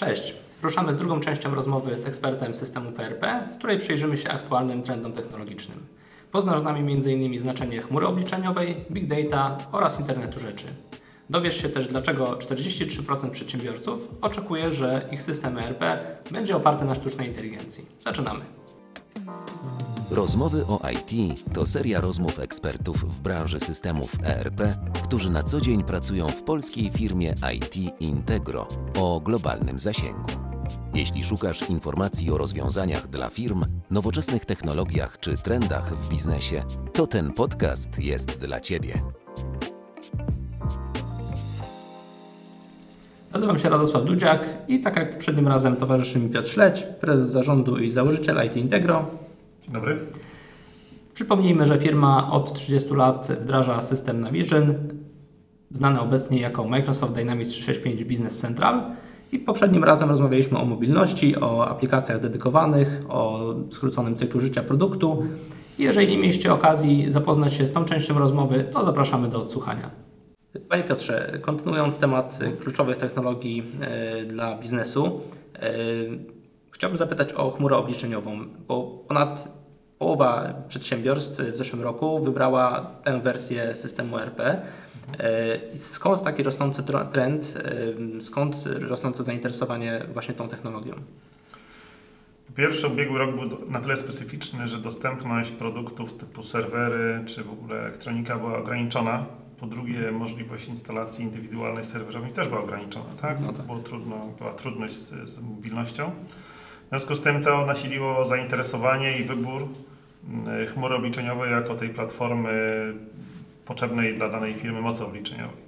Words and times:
Cześć. 0.00 0.34
Ruszamy 0.62 0.92
z 0.92 0.96
drugą 0.96 1.20
częścią 1.20 1.54
rozmowy 1.54 1.98
z 1.98 2.06
ekspertem 2.06 2.54
systemów 2.54 3.00
ERP, 3.00 3.26
w 3.54 3.58
której 3.58 3.78
przyjrzymy 3.78 4.16
się 4.16 4.30
aktualnym 4.30 4.82
trendom 4.82 5.12
technologicznym. 5.12 5.78
Poznasz 6.32 6.60
z 6.60 6.62
nami 6.62 6.80
m.in. 6.92 7.38
znaczenie 7.38 7.82
chmury 7.82 8.06
obliczeniowej, 8.06 8.84
big 8.90 9.06
data 9.06 9.56
oraz 9.72 10.00
internetu 10.00 10.40
rzeczy. 10.40 10.66
Dowiesz 11.30 11.62
się 11.62 11.68
też, 11.68 11.88
dlaczego 11.88 12.24
43% 12.24 13.30
przedsiębiorców 13.30 14.08
oczekuje, 14.20 14.72
że 14.72 15.08
ich 15.10 15.22
system 15.22 15.58
ERP 15.58 15.84
będzie 16.30 16.56
oparty 16.56 16.84
na 16.84 16.94
sztucznej 16.94 17.28
inteligencji. 17.28 17.86
Zaczynamy. 18.00 18.59
Rozmowy 20.10 20.66
o 20.66 20.80
IT 20.92 21.40
to 21.52 21.66
seria 21.66 22.00
rozmów 22.00 22.40
ekspertów 22.40 23.16
w 23.16 23.20
branży 23.20 23.60
systemów 23.60 24.16
ERP, 24.24 24.60
którzy 25.04 25.32
na 25.32 25.42
co 25.42 25.60
dzień 25.60 25.84
pracują 25.84 26.28
w 26.28 26.42
polskiej 26.42 26.90
firmie 26.90 27.34
IT 27.54 28.00
Integro 28.00 28.68
o 28.98 29.20
globalnym 29.20 29.78
zasięgu. 29.78 30.30
Jeśli 30.94 31.24
szukasz 31.24 31.70
informacji 31.70 32.30
o 32.30 32.38
rozwiązaniach 32.38 33.08
dla 33.08 33.28
firm, 33.28 33.64
nowoczesnych 33.90 34.44
technologiach 34.44 35.20
czy 35.20 35.36
trendach 35.36 35.94
w 35.96 36.08
biznesie, 36.08 36.62
to 36.92 37.06
ten 37.06 37.32
podcast 37.32 37.98
jest 37.98 38.38
dla 38.38 38.60
Ciebie. 38.60 39.02
Nazywam 43.32 43.58
się 43.58 43.68
Radosław 43.68 44.04
Dudziak 44.04 44.48
i 44.68 44.80
tak 44.80 44.96
jak 44.96 45.12
poprzednim 45.12 45.48
razem 45.48 45.76
towarzyszy 45.76 46.18
mi 46.18 46.28
Piotr 46.28 46.48
Śledź, 46.48 46.82
prezes 47.00 47.28
zarządu 47.28 47.78
i 47.78 47.90
założyciel 47.90 48.46
IT 48.46 48.56
Integro. 48.56 49.29
Dzień 49.60 49.74
dobry. 49.74 49.98
Przypomnijmy, 51.14 51.66
że 51.66 51.78
firma 51.78 52.32
od 52.32 52.52
30 52.52 52.94
lat 52.94 53.28
wdraża 53.40 53.82
system 53.82 54.20
Navision, 54.20 54.74
znany 55.70 56.00
obecnie 56.00 56.40
jako 56.40 56.64
Microsoft 56.64 57.12
Dynamics 57.12 57.50
365 57.50 58.04
Business 58.04 58.38
Central. 58.38 58.82
I 59.32 59.38
poprzednim 59.38 59.84
razem 59.84 60.08
rozmawialiśmy 60.08 60.58
o 60.58 60.64
mobilności, 60.64 61.36
o 61.36 61.68
aplikacjach 61.68 62.20
dedykowanych, 62.20 63.02
o 63.08 63.54
skróconym 63.70 64.16
cyklu 64.16 64.40
życia 64.40 64.62
produktu. 64.62 65.26
Jeżeli 65.78 66.08
nie 66.08 66.18
mieliście 66.18 66.52
okazji 66.52 67.10
zapoznać 67.10 67.54
się 67.54 67.66
z 67.66 67.72
tą 67.72 67.84
częścią 67.84 68.18
rozmowy, 68.18 68.64
to 68.72 68.84
zapraszamy 68.84 69.28
do 69.28 69.42
odsłuchania. 69.42 69.90
Panie 70.68 70.84
Piotrze, 70.84 71.38
kontynuując 71.40 71.98
temat 71.98 72.38
kluczowych 72.60 72.96
technologii 72.96 73.62
e, 73.80 74.24
dla 74.24 74.58
biznesu, 74.58 75.20
e, 75.54 75.70
chciałbym 76.80 76.98
zapytać 76.98 77.32
o 77.32 77.50
chmurę 77.50 77.76
obliczeniową, 77.76 78.44
bo 78.68 79.04
ponad 79.08 79.48
połowa 79.98 80.54
przedsiębiorstw 80.68 81.40
w 81.40 81.56
zeszłym 81.56 81.82
roku 81.82 82.24
wybrała 82.24 82.90
tę 83.04 83.20
wersję 83.20 83.76
systemu 83.76 84.18
RP. 84.18 84.62
E, 85.18 85.76
skąd 85.76 86.22
taki 86.22 86.42
rosnący 86.42 86.82
trend, 87.12 87.58
skąd 88.20 88.64
rosnące 88.66 89.24
zainteresowanie 89.24 90.06
właśnie 90.12 90.34
tą 90.34 90.48
technologią? 90.48 90.94
Pierwszy 92.56 92.86
ubiegły 92.86 93.18
rok 93.18 93.30
był 93.36 93.70
na 93.70 93.80
tyle 93.80 93.96
specyficzny, 93.96 94.68
że 94.68 94.78
dostępność 94.78 95.50
produktów 95.50 96.12
typu 96.12 96.42
serwery 96.42 97.22
czy 97.26 97.44
w 97.44 97.50
ogóle 97.50 97.80
elektronika 97.80 98.38
była 98.38 98.58
ograniczona. 98.58 99.26
Po 99.58 99.66
drugie, 99.66 100.12
możliwość 100.12 100.68
instalacji 100.68 101.24
indywidualnej 101.24 101.84
serwerowni 101.84 102.32
też 102.32 102.48
była 102.48 102.60
ograniczona. 102.60 103.10
Tak? 103.20 103.40
No 103.40 103.52
tak. 103.52 103.66
Było 103.66 103.80
trudno, 103.80 104.26
była 104.38 104.52
trudność 104.52 104.94
z, 104.94 105.30
z 105.30 105.40
mobilnością. 105.40 106.10
W 106.90 106.92
związku 106.92 107.16
z 107.16 107.20
tym 107.20 107.44
to 107.44 107.66
nasiliło 107.66 108.26
zainteresowanie 108.26 109.18
i 109.18 109.24
wybór 109.24 109.68
mm, 110.28 110.66
chmury 110.66 110.94
obliczeniowej 110.94 111.52
jako 111.52 111.74
tej 111.74 111.88
platformy 111.88 112.52
potrzebnej 113.64 114.14
dla 114.14 114.28
danej 114.28 114.54
firmy 114.54 114.80
mocy 114.80 115.04
obliczeniowej. 115.04 115.62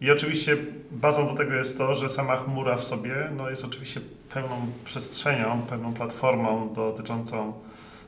I 0.00 0.10
oczywiście 0.10 0.56
bazą 0.90 1.26
do 1.26 1.34
tego 1.34 1.54
jest 1.54 1.78
to, 1.78 1.94
że 1.94 2.08
sama 2.08 2.36
chmura 2.36 2.76
w 2.76 2.84
sobie 2.84 3.14
no, 3.36 3.50
jest 3.50 3.64
oczywiście 3.64 4.00
pełną 4.34 4.72
przestrzenią, 4.84 5.62
pewną 5.70 5.94
platformą 5.94 6.74
dotyczącą, 6.74 7.52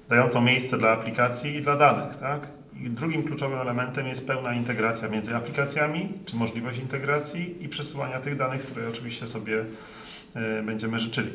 dającą 0.09 0.41
miejsce 0.41 0.79
dla 0.79 0.91
aplikacji 0.91 1.57
i 1.57 1.61
dla 1.61 1.77
danych. 1.77 2.17
Tak? 2.17 2.41
I 2.85 2.91
drugim 2.91 3.23
kluczowym 3.23 3.59
elementem 3.59 4.07
jest 4.07 4.27
pełna 4.27 4.55
integracja 4.55 5.09
między 5.09 5.37
aplikacjami, 5.37 6.13
czy 6.27 6.37
możliwość 6.37 6.79
integracji 6.79 7.65
i 7.65 7.69
przesyłania 7.69 8.21
tych 8.21 8.37
danych, 8.37 8.65
które 8.65 8.89
oczywiście 8.89 9.29
sobie 9.29 9.61
y, 9.61 10.63
będziemy 10.63 11.01
życzyli. 11.01 11.31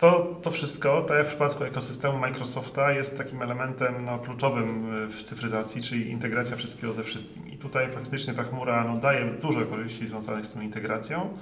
To, 0.00 0.36
to 0.42 0.50
wszystko, 0.50 1.02
tak 1.02 1.16
jak 1.16 1.26
w 1.26 1.28
przypadku 1.28 1.64
ekosystemu 1.64 2.18
Microsofta, 2.18 2.92
jest 2.92 3.16
takim 3.16 3.42
elementem 3.42 4.04
no, 4.04 4.18
kluczowym 4.18 4.92
e, 5.04 5.08
w 5.08 5.22
cyfryzacji, 5.22 5.82
czyli 5.82 6.10
integracja 6.10 6.56
wszystkiego 6.56 6.92
ze 6.92 7.02
wszystkim. 7.02 7.48
I 7.48 7.56
tutaj 7.56 7.90
faktycznie 7.90 8.34
ta 8.34 8.42
chmura 8.42 8.84
no, 8.84 8.96
daje 8.96 9.24
dużo 9.24 9.60
korzyści 9.66 10.06
związanych 10.06 10.46
z 10.46 10.54
tą 10.54 10.60
integracją. 10.60 11.38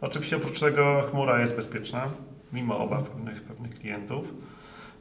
Oczywiście 0.00 0.36
oprócz 0.36 0.60
tego 0.60 1.02
chmura 1.10 1.40
jest 1.40 1.56
bezpieczna, 1.56 2.08
mimo 2.52 2.78
obaw 2.78 3.02
pewnych, 3.02 3.42
pewnych 3.42 3.74
klientów. 3.78 4.34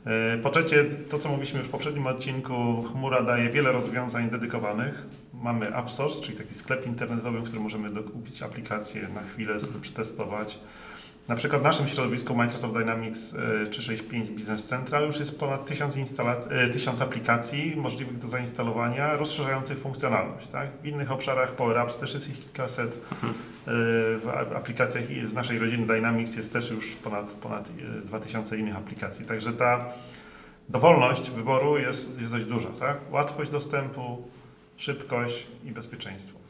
E, 0.05 0.37
po 0.37 0.49
trzecie, 0.49 0.83
to 0.83 1.17
co 1.17 1.29
mówiliśmy 1.29 1.59
już 1.59 1.67
w 1.67 1.71
poprzednim 1.71 2.07
odcinku, 2.07 2.83
chmura 2.83 3.23
daje 3.23 3.49
wiele 3.49 3.71
rozwiązań 3.71 4.29
dedykowanych. 4.29 5.07
Mamy 5.33 5.75
AppSource, 5.75 6.21
czyli 6.21 6.37
taki 6.37 6.53
sklep 6.53 6.87
internetowy, 6.87 7.39
w 7.39 7.43
którym 7.43 7.63
możemy 7.63 7.89
dokupić 7.89 8.41
aplikacje 8.41 9.07
na 9.07 9.21
chwilę, 9.21 9.57
przetestować 9.81 10.59
na 11.27 11.35
przykład 11.35 11.61
w 11.61 11.63
naszym 11.63 11.87
środowisku 11.87 12.35
Microsoft 12.35 12.73
Dynamics 12.73 13.33
365 13.69 14.29
e, 14.29 14.31
Business 14.31 14.65
Central 14.65 15.05
już 15.05 15.19
jest 15.19 15.39
ponad 15.39 15.65
1000, 15.65 15.95
e, 16.49 16.69
1000 16.69 17.01
aplikacji 17.01 17.75
możliwych 17.75 18.17
do 18.17 18.27
zainstalowania, 18.27 19.17
rozszerzających 19.17 19.77
funkcjonalność. 19.77 20.47
Tak? 20.47 20.69
W 20.83 20.85
innych 20.85 21.11
obszarach 21.11 21.51
Power 21.51 21.77
Apps 21.77 21.97
też 21.97 22.13
jest 22.13 22.29
ich 22.29 22.39
kilkaset. 22.39 22.97
Mhm. 23.11 23.33
E, 23.33 24.45
w 24.45 24.55
aplikacjach 24.55 25.03
w 25.03 25.33
naszej 25.33 25.59
rodziny 25.59 25.85
Dynamics 25.85 26.35
jest 26.35 26.53
też 26.53 26.69
już 26.69 26.95
ponad, 26.95 27.31
ponad 27.31 27.69
2000 28.05 28.57
innych 28.57 28.77
aplikacji. 28.77 29.25
Także 29.25 29.53
ta 29.53 29.85
dowolność 30.69 31.29
wyboru 31.29 31.77
jest, 31.77 32.19
jest 32.19 32.31
dość 32.31 32.45
duża. 32.45 32.69
Tak? 32.69 32.97
Łatwość 33.11 33.51
dostępu, 33.51 34.27
szybkość 34.77 35.47
i 35.65 35.71
bezpieczeństwo. 35.71 36.40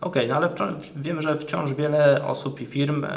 Okej, 0.00 0.24
okay, 0.24 0.28
no 0.28 0.36
ale 0.36 0.48
wciąż, 0.48 0.92
wiem, 0.96 1.22
że 1.22 1.36
wciąż 1.36 1.74
wiele 1.74 2.26
osób 2.26 2.60
i 2.60 2.66
firm 2.66 3.04
e, 3.04 3.10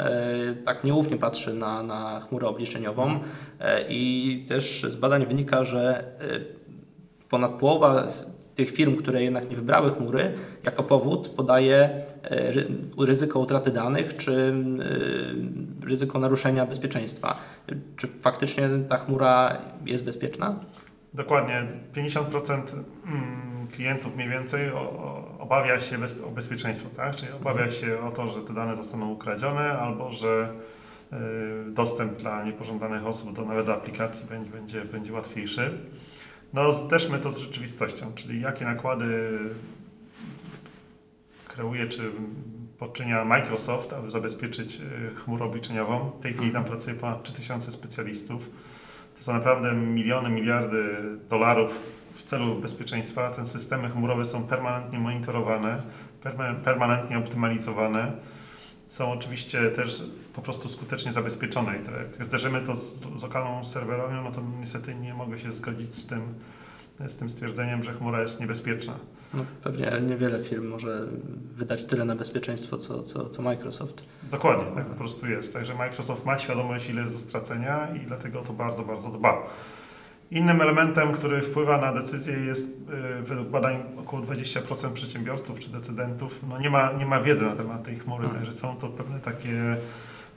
tak 0.64 0.84
nieufnie 0.84 1.16
patrzy 1.16 1.54
na, 1.54 1.82
na 1.82 2.20
chmurę 2.20 2.48
obliczeniową 2.48 3.20
e, 3.60 3.84
i 3.88 4.44
też 4.48 4.86
z 4.88 4.96
badań 4.96 5.26
wynika, 5.26 5.64
że 5.64 5.98
e, 5.98 6.40
ponad 7.28 7.52
połowa 7.52 8.06
tych 8.54 8.70
firm, 8.70 8.96
które 8.96 9.22
jednak 9.22 9.50
nie 9.50 9.56
wybrały 9.56 9.90
chmury, 9.90 10.32
jako 10.62 10.82
powód 10.82 11.28
podaje 11.28 11.76
e, 11.76 12.52
ryzyko 12.98 13.38
utraty 13.38 13.70
danych 13.70 14.16
czy 14.16 14.54
e, 15.82 15.86
ryzyko 15.86 16.18
naruszenia 16.18 16.66
bezpieczeństwa. 16.66 17.40
Czy 17.96 18.06
faktycznie 18.06 18.68
ta 18.88 18.96
chmura 18.96 19.58
jest 19.86 20.04
bezpieczna? 20.04 20.60
Dokładnie. 21.14 21.66
50% 21.94 22.62
klientów 23.72 24.16
mniej 24.16 24.28
więcej 24.28 24.70
obawia 25.38 25.80
się 25.80 25.98
o 26.26 26.30
bezpieczeństwo, 26.30 26.88
tak? 26.96 27.14
czyli 27.14 27.32
obawia 27.32 27.64
mhm. 27.64 27.80
się 27.80 28.00
o 28.00 28.10
to, 28.10 28.28
że 28.28 28.40
te 28.40 28.54
dane 28.54 28.76
zostaną 28.76 29.10
ukradzione 29.10 29.78
albo 29.78 30.10
że 30.10 30.52
y, 31.12 31.70
dostęp 31.70 32.18
dla 32.18 32.44
niepożądanych 32.44 33.06
osób 33.06 33.32
do 33.32 33.44
nawet 33.44 33.66
do 33.66 33.74
aplikacji 33.74 34.26
będzie, 34.26 34.50
będzie, 34.50 34.84
będzie 34.84 35.12
łatwiejszy. 35.12 35.78
No 36.52 36.72
zderzmy 36.72 37.18
to 37.18 37.30
z 37.30 37.38
rzeczywistością, 37.38 38.12
czyli 38.14 38.40
jakie 38.40 38.64
nakłady 38.64 39.38
kreuje 41.48 41.86
czy 41.86 42.12
poczynia 42.78 43.24
Microsoft, 43.24 43.92
aby 43.92 44.10
zabezpieczyć 44.10 44.80
y, 44.80 45.14
chmurę 45.14 45.44
obliczeniową. 45.44 46.10
W 46.10 46.22
tej 46.22 46.32
chwili 46.32 46.52
tam 46.52 46.62
mhm. 46.62 46.76
pracuje 46.76 46.96
ponad 46.96 47.22
3000 47.22 47.70
specjalistów. 47.70 48.50
To 49.20 49.24
są 49.24 49.32
naprawdę 49.32 49.74
miliony, 49.74 50.30
miliardy 50.30 50.84
dolarów 51.28 51.80
w 52.14 52.22
celu 52.22 52.54
bezpieczeństwa. 52.54 53.30
Te 53.30 53.46
systemy 53.46 53.88
chmurowe 53.88 54.24
są 54.24 54.44
permanentnie 54.44 54.98
monitorowane, 54.98 55.82
permanentnie 56.64 57.18
optymalizowane. 57.18 58.12
Są 58.86 59.12
oczywiście 59.12 59.70
też 59.70 60.02
po 60.34 60.42
prostu 60.42 60.68
skutecznie 60.68 61.12
zabezpieczone. 61.12 61.72
I 61.78 61.80
jak 62.18 62.24
zderzymy 62.24 62.60
to 62.60 62.76
z, 62.76 63.00
z 63.20 63.22
lokalną 63.22 63.64
serwerownią, 63.64 64.24
no 64.24 64.30
to 64.30 64.42
niestety 64.60 64.94
nie 64.94 65.14
mogę 65.14 65.38
się 65.38 65.52
zgodzić 65.52 65.94
z 65.94 66.06
tym, 66.06 66.34
z 67.06 67.16
tym 67.16 67.28
stwierdzeniem, 67.28 67.82
że 67.82 67.92
chmura 67.92 68.22
jest 68.22 68.40
niebezpieczna. 68.40 68.98
No, 69.34 69.44
pewnie 69.64 69.92
niewiele 70.08 70.44
firm 70.44 70.68
może 70.68 71.06
wydać 71.56 71.84
tyle 71.84 72.04
na 72.04 72.16
bezpieczeństwo, 72.16 72.76
co, 72.76 73.02
co, 73.02 73.28
co 73.28 73.42
Microsoft. 73.42 74.06
Dokładnie, 74.30 74.74
tak 74.74 74.86
po 74.86 74.94
prostu 74.94 75.26
jest. 75.26 75.52
Także 75.52 75.74
Microsoft 75.74 76.24
ma 76.24 76.38
świadomość, 76.38 76.90
ile 76.90 77.02
jest 77.02 77.14
do 77.14 77.18
stracenia 77.18 77.88
i 77.96 78.06
dlatego 78.06 78.42
to 78.42 78.52
bardzo, 78.52 78.82
bardzo 78.82 79.10
dba. 79.10 79.46
Innym 80.30 80.60
elementem, 80.60 81.12
który 81.12 81.40
wpływa 81.40 81.78
na 81.78 81.92
decyzję 81.92 82.34
jest 82.34 82.68
y, 83.20 83.22
według 83.22 83.48
badań 83.48 83.82
około 83.96 84.22
20% 84.22 84.92
przedsiębiorców 84.92 85.60
czy 85.60 85.68
decydentów 85.68 86.40
no 86.48 86.58
nie, 86.58 86.70
ma, 86.70 86.92
nie 86.92 87.06
ma 87.06 87.20
wiedzy 87.20 87.44
na 87.44 87.56
temat 87.56 87.82
tej 87.82 87.98
chmury, 87.98 88.22
hmm. 88.22 88.36
także 88.40 88.56
są 88.56 88.76
to 88.76 88.88
pewne 88.88 89.20
takie 89.20 89.76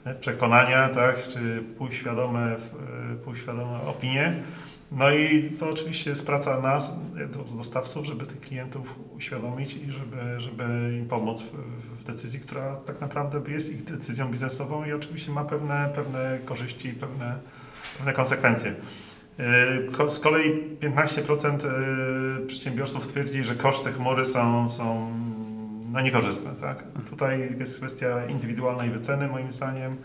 e, 0.04 0.14
przekonania, 0.14 0.88
tak, 0.88 1.22
czy 1.22 1.64
półświadome, 1.78 2.56
półświadome 3.24 3.80
opinie. 3.80 4.34
No 4.92 5.10
i 5.10 5.50
to 5.58 5.70
oczywiście 5.70 6.10
jest 6.10 6.26
praca 6.26 6.60
nas, 6.60 6.92
do- 7.32 7.56
dostawców, 7.56 8.06
żeby 8.06 8.26
tych 8.26 8.40
klientów 8.40 8.94
uświadomić 9.16 9.74
i 9.74 9.92
żeby, 9.92 10.40
żeby 10.40 10.64
im 10.98 11.08
pomóc 11.08 11.42
w, 11.42 11.52
w 12.00 12.02
decyzji, 12.04 12.40
która 12.40 12.76
tak 12.76 13.00
naprawdę 13.00 13.40
jest 13.52 13.72
ich 13.72 13.84
decyzją 13.84 14.30
biznesową 14.30 14.84
i 14.84 14.92
oczywiście 14.92 15.32
ma 15.32 15.44
pewne, 15.44 15.90
pewne 15.94 16.38
korzyści 16.44 16.88
i 16.88 16.92
pewne, 16.92 17.38
pewne 17.96 18.12
konsekwencje. 18.12 18.74
Yy, 19.98 20.10
Z 20.10 20.20
kolei 20.20 20.76
15% 20.80 21.64
yy, 22.40 22.46
przedsiębiorców 22.46 23.06
twierdzi, 23.06 23.44
że 23.44 23.54
koszty 23.54 23.92
chmury 23.92 24.26
są, 24.26 24.70
są 24.70 25.10
no, 25.92 26.00
niekorzystne. 26.00 26.54
Tak? 26.54 26.84
Tutaj 27.10 27.56
jest 27.58 27.78
kwestia 27.78 28.26
indywidualnej 28.26 28.90
wyceny, 28.90 29.28
moim 29.28 29.52
zdaniem, 29.52 29.96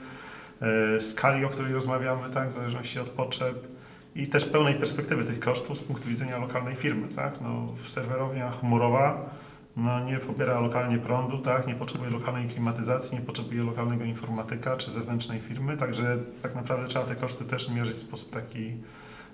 yy, 0.93 1.01
skali, 1.01 1.45
o 1.45 1.49
której 1.49 1.73
rozmawiamy, 1.73 2.29
tak? 2.33 2.51
w 2.51 2.53
zależności 2.53 2.99
od 2.99 3.09
potrzeb 3.09 3.78
i 4.21 4.27
też 4.27 4.45
pełnej 4.45 4.75
perspektywy 4.75 5.23
tych 5.23 5.39
kosztów 5.39 5.77
z 5.77 5.81
punktu 5.81 6.09
widzenia 6.09 6.37
lokalnej 6.37 6.75
firmy. 6.75 7.07
Tak? 7.07 7.41
No, 7.41 7.67
serwerownia 7.85 8.51
chmurowa 8.51 9.29
no, 9.77 9.99
nie 9.99 10.17
pobiera 10.17 10.59
lokalnie 10.59 10.97
prądu, 10.97 11.37
tak? 11.37 11.67
nie 11.67 11.75
potrzebuje 11.75 12.09
lokalnej 12.09 12.47
klimatyzacji, 12.47 13.17
nie 13.17 13.25
potrzebuje 13.25 13.63
lokalnego 13.63 14.03
informatyka 14.03 14.77
czy 14.77 14.91
zewnętrznej 14.91 15.39
firmy, 15.39 15.77
także 15.77 16.17
tak 16.41 16.55
naprawdę 16.55 16.87
trzeba 16.87 17.05
te 17.05 17.15
koszty 17.15 17.45
też 17.45 17.69
mierzyć 17.69 17.95
w 17.95 17.99
sposób 17.99 18.29
taki 18.29 18.73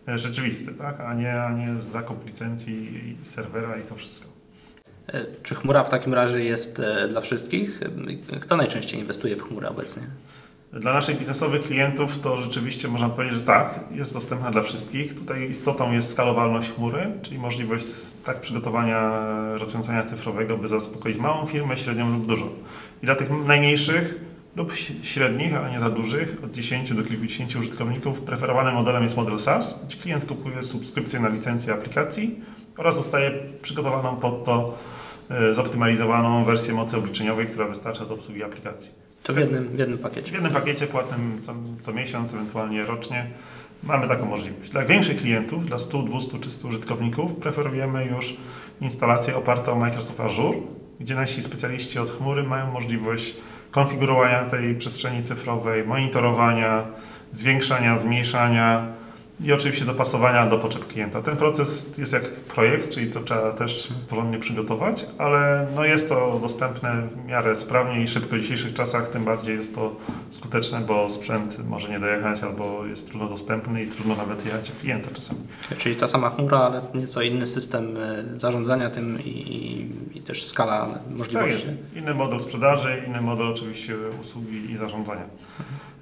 e, 0.07 0.17
rzeczywisty, 0.17 0.73
tak? 0.73 0.99
a, 0.99 1.13
nie, 1.13 1.41
a 1.41 1.51
nie 1.51 1.75
zakup 1.75 2.25
licencji 2.25 2.95
i 3.21 3.25
serwera 3.25 3.77
i 3.77 3.83
to 3.83 3.95
wszystko. 3.95 4.29
E, 5.07 5.25
Czy 5.43 5.55
chmura 5.55 5.83
w 5.83 5.89
takim 5.89 6.13
razie 6.13 6.43
jest 6.43 6.79
e, 6.79 7.07
dla 7.07 7.21
wszystkich? 7.21 7.79
Kto 8.41 8.57
najczęściej 8.57 8.99
inwestuje 8.99 9.35
w 9.35 9.41
chmurę 9.41 9.69
obecnie? 9.69 10.03
Dla 10.75 10.93
naszych 10.93 11.17
biznesowych 11.17 11.61
klientów 11.61 12.17
to 12.17 12.37
rzeczywiście 12.37 12.87
można 12.87 13.09
powiedzieć, 13.09 13.37
że 13.37 13.43
tak, 13.43 13.79
jest 13.91 14.13
dostępna 14.13 14.51
dla 14.51 14.61
wszystkich. 14.61 15.15
Tutaj 15.15 15.49
istotą 15.49 15.91
jest 15.91 16.09
skalowalność 16.09 16.71
chmury, 16.71 17.11
czyli 17.21 17.39
możliwość 17.39 17.85
tak 18.25 18.39
przygotowania 18.39 19.21
rozwiązania 19.57 20.03
cyfrowego, 20.03 20.57
by 20.57 20.67
zaspokoić 20.67 21.17
małą 21.17 21.45
firmę, 21.45 21.77
średnią 21.77 22.13
lub 22.13 22.25
dużą. 22.25 22.49
I 23.03 23.05
dla 23.05 23.15
tych 23.15 23.29
najmniejszych 23.45 24.15
lub 24.55 24.73
średnich, 25.03 25.55
ale 25.55 25.71
nie 25.71 25.79
za 25.79 25.89
dużych, 25.89 26.37
od 26.43 26.51
10 26.51 26.93
do 26.93 27.03
kilkudziesięciu 27.03 27.59
użytkowników, 27.59 28.21
preferowanym 28.21 28.73
modelem 28.73 29.03
jest 29.03 29.17
model 29.17 29.39
SaaS, 29.39 29.79
gdzie 29.87 29.97
klient 29.97 30.25
kupuje 30.25 30.63
subskrypcję 30.63 31.19
na 31.19 31.29
licencję 31.29 31.73
aplikacji 31.73 32.39
oraz 32.77 32.95
dostaje 32.95 33.31
przygotowaną 33.61 34.15
pod 34.15 34.45
to 34.45 34.77
e, 35.29 35.53
zoptymalizowaną 35.53 36.45
wersję 36.45 36.73
mocy 36.73 36.97
obliczeniowej, 36.97 37.45
która 37.45 37.67
wystarcza 37.67 38.05
do 38.05 38.13
obsługi 38.13 38.43
aplikacji. 38.43 39.04
To 39.25 39.33
w 39.33 39.37
jednym, 39.37 39.67
w 39.67 39.79
jednym 39.79 39.97
W 39.97 40.01
pakiecie. 40.01 40.33
jednym 40.33 40.53
pakiecie 40.53 40.87
płatnym 40.87 41.37
co, 41.41 41.53
co 41.81 41.93
miesiąc, 41.93 42.33
ewentualnie 42.33 42.83
rocznie, 42.83 43.27
mamy 43.83 44.07
taką 44.07 44.25
możliwość. 44.25 44.71
Dla 44.71 44.85
większych 44.85 45.17
klientów, 45.17 45.65
dla 45.65 45.77
100, 45.77 46.03
200 46.03 46.39
czy 46.39 46.49
100 46.49 46.67
użytkowników, 46.67 47.33
preferujemy 47.33 48.05
już 48.05 48.37
instalacje 48.81 49.35
oparte 49.35 49.71
o 49.71 49.75
Microsoft 49.75 50.19
Azure, 50.19 50.57
gdzie 50.99 51.15
nasi 51.15 51.41
specjaliści 51.41 51.99
od 51.99 52.09
chmury 52.09 52.43
mają 52.43 52.71
możliwość 52.71 53.35
konfigurowania 53.71 54.45
tej 54.45 54.75
przestrzeni 54.75 55.23
cyfrowej, 55.23 55.85
monitorowania, 55.85 56.85
zwiększania, 57.31 57.97
zmniejszania 57.97 58.87
i 59.39 59.53
oczywiście 59.53 59.85
dopasowania 59.85 60.45
do 60.45 60.57
potrzeb 60.57 60.87
klienta. 60.87 61.21
Ten 61.21 61.37
proces 61.37 61.97
jest 61.97 62.13
jak 62.13 62.23
projekt, 62.29 62.89
czyli 62.89 63.11
to 63.11 63.19
trzeba 63.23 63.53
też 63.53 63.89
porządnie 64.09 64.39
przygotować, 64.39 65.05
ale 65.17 65.67
no 65.75 65.85
jest 65.85 66.09
to 66.09 66.39
dostępne 66.41 67.01
w 67.01 67.25
miarę 67.25 67.55
sprawnie 67.55 68.03
i 68.03 68.07
szybko 68.07 68.35
w 68.35 68.39
dzisiejszych 68.39 68.73
czasach, 68.73 69.07
tym 69.07 69.25
bardziej 69.25 69.57
jest 69.57 69.75
to 69.75 69.95
skuteczne, 70.29 70.81
bo 70.81 71.09
sprzęt 71.09 71.67
może 71.69 71.89
nie 71.89 71.99
dojechać 71.99 72.41
albo 72.43 72.85
jest 72.85 73.07
trudno 73.09 73.29
dostępny 73.29 73.83
i 73.83 73.87
trudno 73.87 74.15
nawet 74.15 74.45
jechać 74.45 74.71
klienta 74.81 75.09
czasami. 75.13 75.39
Czyli 75.77 75.95
ta 75.95 76.07
sama 76.07 76.29
chmura, 76.29 76.57
ale 76.59 76.81
nieco 76.93 77.21
inny 77.21 77.47
system 77.47 77.97
e, 77.97 78.39
zarządzania 78.39 78.89
tym 78.89 79.19
i, 79.25 79.29
i, 79.29 80.17
i 80.17 80.21
też 80.21 80.45
skala 80.45 80.85
Tak 80.85 81.17
możliwości. 81.17 81.53
jest. 81.61 81.73
Inny 81.95 82.13
model 82.13 82.39
sprzedaży, 82.39 83.03
inny 83.07 83.21
model 83.21 83.47
oczywiście 83.47 83.95
usługi 84.19 84.71
i 84.71 84.77
zarządzania. 84.77 85.23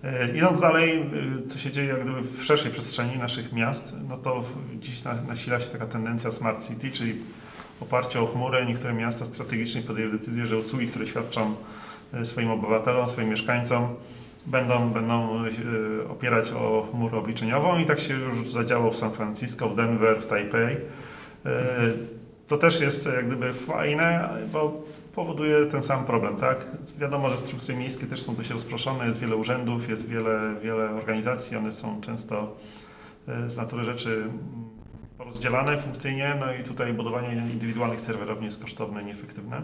E, 0.03 0.37
Idąc 0.37 0.61
dalej, 0.61 1.01
e, 1.43 1.47
co 1.47 1.57
się 1.57 1.71
dzieje 1.71 1.87
jak 1.87 2.03
gdyby 2.03 2.21
w 2.21 2.43
szerszej 2.43 2.71
przestrzeni 2.71 3.17
naszych 3.17 3.53
miast, 3.53 3.93
no 4.09 4.17
to 4.17 4.43
dziś 4.79 5.03
na- 5.03 5.21
nasila 5.21 5.59
się 5.59 5.69
taka 5.69 5.85
tendencja 5.87 6.31
Smart 6.31 6.67
City, 6.67 6.91
czyli 6.91 7.15
w 7.79 7.83
oparciu 7.83 8.23
o 8.23 8.27
chmurę 8.27 8.65
niektóre 8.65 8.93
miasta 8.93 9.25
strategicznie 9.25 9.81
podjęły 9.81 10.11
decyzję, 10.11 10.47
że 10.47 10.57
usługi, 10.57 10.87
które 10.87 11.07
świadczą 11.07 11.55
e, 12.13 12.25
swoim 12.25 12.51
obywatelom, 12.51 13.09
swoim 13.09 13.29
mieszkańcom, 13.29 13.95
będą, 14.45 14.89
będą 14.89 15.43
opierać 16.09 16.51
o 16.51 16.87
chmurę 16.91 17.17
obliczeniową 17.17 17.79
i 17.79 17.85
tak 17.85 17.99
się 17.99 18.13
już 18.13 18.49
zadziało 18.49 18.91
w 18.91 18.97
San 18.97 19.11
Francisco, 19.13 19.69
w 19.69 19.75
Denver, 19.75 20.21
w 20.21 20.25
Taipei. 20.25 20.75
E, 22.45 22.47
To 22.47 22.57
też 22.57 22.79
jest 22.79 23.05
jak 23.05 23.27
gdyby 23.27 23.53
fajne, 23.53 24.29
bo 24.53 24.83
powoduje 25.15 25.67
ten 25.67 25.83
sam 25.83 26.05
problem, 26.05 26.35
tak? 26.35 26.65
Wiadomo, 26.97 27.29
że 27.29 27.37
struktury 27.37 27.77
miejskie 27.77 28.07
też 28.07 28.21
są 28.21 28.35
dość 28.35 28.49
rozproszone, 28.49 29.07
jest 29.07 29.19
wiele 29.19 29.35
urzędów, 29.35 29.89
jest 29.89 30.05
wiele, 30.05 30.55
wiele 30.63 30.89
organizacji, 30.89 31.57
one 31.57 31.71
są 31.71 32.01
często 32.01 32.55
e, 33.27 33.49
z 33.49 33.57
natury 33.57 33.83
rzeczy 33.83 34.09
mm, 34.15 34.33
porozdzielane 35.17 35.77
funkcyjnie, 35.77 36.35
no 36.39 36.53
i 36.53 36.63
tutaj 36.63 36.93
budowanie 36.93 37.33
indywidualnych 37.33 38.01
serwerowni 38.01 38.45
jest 38.45 38.61
kosztowne 38.61 39.01
i 39.01 39.05
nieefektywne. 39.05 39.61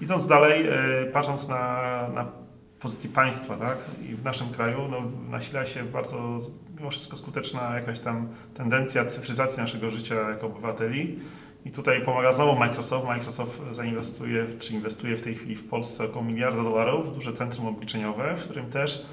Idąc 0.00 0.26
dalej, 0.26 0.66
e, 0.68 1.06
patrząc 1.06 1.48
na, 1.48 1.82
na 2.14 2.32
pozycji 2.80 3.10
państwa, 3.10 3.56
tak? 3.56 3.78
I 4.08 4.14
w 4.14 4.24
naszym 4.24 4.50
kraju 4.50 4.78
no, 4.90 5.02
nasila 5.30 5.66
się 5.66 5.82
bardzo, 5.84 6.40
mimo 6.76 6.90
wszystko 6.90 7.16
skuteczna 7.16 7.74
jakaś 7.74 8.00
tam 8.00 8.28
tendencja 8.54 9.04
cyfryzacji 9.04 9.60
naszego 9.60 9.90
życia 9.90 10.30
jako 10.30 10.46
obywateli. 10.46 11.18
I 11.64 11.70
tutaj 11.70 12.00
pomaga 12.00 12.32
znowu 12.32 12.56
Microsoft. 12.56 13.06
Microsoft 13.06 13.60
zainwestuje, 13.70 14.46
czy 14.58 14.72
inwestuje 14.72 15.16
w 15.16 15.20
tej 15.20 15.34
chwili 15.34 15.56
w 15.56 15.68
Polsce 15.68 16.04
około 16.04 16.24
miliarda 16.24 16.62
dolarów 16.62 17.10
w 17.10 17.14
duże 17.14 17.32
centrum 17.32 17.66
obliczeniowe, 17.66 18.36
w 18.36 18.44
którym 18.44 18.66
też 18.66 19.04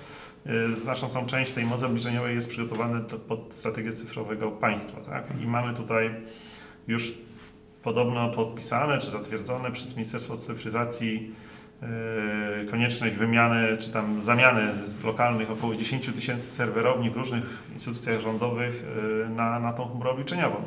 y, 0.46 0.80
znaczącą 0.80 1.26
część 1.26 1.52
tej 1.52 1.66
mocy 1.66 1.86
obliczeniowej 1.86 2.36
jest 2.36 2.50
przygotowane 2.50 3.02
pod 3.02 3.54
strategię 3.54 3.92
cyfrowego 3.92 4.52
państwa. 4.52 5.02
Tak? 5.02 5.28
I 5.44 5.48
mamy 5.48 5.74
tutaj 5.74 6.10
już 6.88 7.14
podobno 7.82 8.30
podpisane 8.30 8.98
czy 8.98 9.12
zatwierdzone 9.12 9.72
przez 9.72 9.96
Ministerstwo 9.96 10.38
Cyfryzacji 10.38 11.36
y, 12.64 12.72
konieczność 12.72 13.16
wymiany 13.16 13.78
czy 13.78 13.90
tam 13.90 14.24
zamiany 14.24 14.68
lokalnych 15.04 15.52
około 15.52 15.76
10 15.76 16.06
tysięcy 16.06 16.50
serwerowni 16.50 17.10
w 17.10 17.16
różnych 17.16 17.64
instytucjach 17.74 18.20
rządowych 18.20 18.86
y, 19.26 19.30
na, 19.30 19.60
na 19.60 19.74
tą 19.74 19.86
chmurę 19.86 20.10
obliczeniową. 20.10 20.64